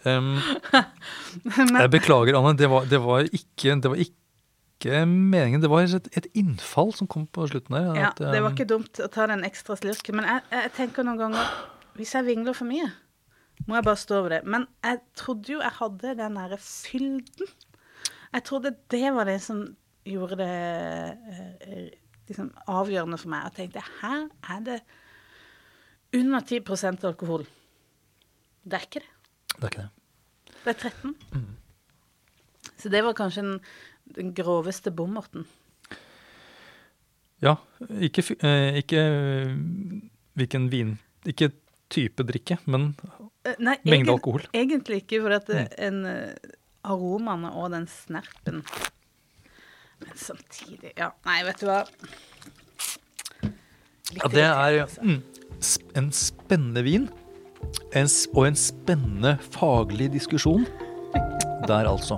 Um, 0.06 0.38
jeg 1.80 1.90
beklager, 1.92 2.38
Anne. 2.38 2.54
Det 2.56 2.70
var, 2.70 2.86
det 2.86 3.00
var, 3.02 3.26
ikke, 3.34 3.74
det 3.82 3.90
var 3.92 3.98
ikke 3.98 4.16
meningen. 4.86 5.62
Det 5.62 5.70
var 5.70 5.84
et, 5.84 6.08
et 6.18 6.28
innfall 6.40 6.94
som 6.96 7.08
kom 7.08 7.28
på 7.28 7.48
slutten 7.48 7.76
der. 7.76 7.90
Ja, 7.98 8.10
at, 8.10 8.20
det 8.22 8.42
var 8.42 8.52
um, 8.52 8.56
ikke 8.56 8.70
dumt 8.70 9.02
å 9.04 9.10
ta 9.12 9.28
den 9.28 9.44
ekstra 9.48 9.76
slurken. 9.80 10.20
Men 10.20 10.28
jeg, 10.30 10.46
jeg 10.56 10.72
tenker 10.78 11.04
noen 11.08 11.20
ganger 11.20 11.54
Hvis 12.00 12.14
jeg 12.16 12.28
vingler 12.30 12.56
for 12.56 12.70
mye, 12.70 12.88
må 13.68 13.76
jeg 13.76 13.88
bare 13.90 14.00
stå 14.00 14.22
over 14.22 14.38
det. 14.38 14.42
Men 14.48 14.68
jeg 14.86 15.02
trodde 15.20 15.52
jo 15.52 15.60
jeg 15.60 15.76
hadde 15.82 16.16
den 16.22 16.40
derre 16.40 16.60
fylden. 16.64 17.54
Jeg 18.30 18.46
trodde 18.48 18.76
det 18.94 19.14
var 19.16 19.28
det 19.28 19.40
som 19.44 19.66
gjorde 20.08 20.40
det 20.40 20.50
eh, 21.68 21.90
liksom 22.30 22.52
avgjørende 22.72 23.20
for 23.20 23.34
meg. 23.34 23.50
Jeg 23.50 23.58
tenkte 23.58 23.86
her 24.00 24.28
er 24.56 24.66
det 24.66 24.80
under 26.16 26.40
10 26.40 27.06
alkohol. 27.10 27.46
Det 28.64 28.80
er 28.80 28.86
ikke 28.88 29.04
det. 29.04 29.16
Det 29.56 29.64
er 29.64 29.74
ikke 29.74 29.82
det. 29.82 29.90
Det 30.64 30.76
er 30.76 30.80
13. 30.90 31.16
Så 32.80 32.90
det 32.90 33.04
var 33.04 33.14
kanskje 33.18 33.44
den, 33.44 33.60
den 34.16 34.34
groveste 34.38 34.92
bommerten. 34.92 35.46
Ja, 37.42 37.56
ikke, 38.04 38.24
eh, 38.44 38.76
ikke 38.82 39.00
eh, 39.00 39.52
hvilken 40.36 40.66
vin 40.72 40.98
Ikke 41.26 41.52
type 41.90 42.24
drikke, 42.28 42.58
men 42.68 42.96
Eh, 43.48 43.56
Nei, 43.64 43.78
Mengde 43.88 44.10
egen- 44.10 44.10
alkohol. 44.12 44.42
Egentlig 44.54 44.98
ikke, 45.06 45.22
for 45.24 45.32
at 45.38 45.46
det, 45.48 45.62
en 45.80 46.02
aromaene 46.84 47.54
og 47.56 47.72
den 47.72 47.88
snerpen 47.88 48.60
Men 50.04 50.16
samtidig 50.20 50.92
Ja, 50.98 51.12
nei, 51.26 51.38
vet 51.48 51.62
du 51.62 51.66
hva. 51.70 51.86
Litt 54.12 54.24
ja, 54.24 54.28
det 54.34 54.44
er 54.44 54.82
altså. 54.84 55.02
mm, 55.06 55.22
en 55.96 56.12
spennende 56.12 56.84
vin. 56.84 57.08
En, 57.96 58.08
og 58.34 58.48
en 58.48 58.56
spennende 58.60 59.38
faglig 59.54 60.10
diskusjon. 60.14 60.66
Der, 61.68 61.86
altså. 61.88 62.18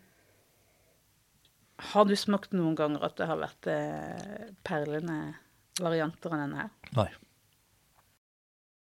har 1.91 2.07
du 2.07 2.15
smakt 2.15 2.53
noen 2.55 2.75
ganger 2.79 3.03
at 3.05 3.17
det 3.19 3.27
har 3.29 3.39
vært 3.41 3.67
eh, 3.71 4.47
perlende 4.67 5.19
varianter 5.81 6.33
av 6.33 6.43
denne 6.43 6.65
her? 6.65 6.71
Nei. 6.97 7.09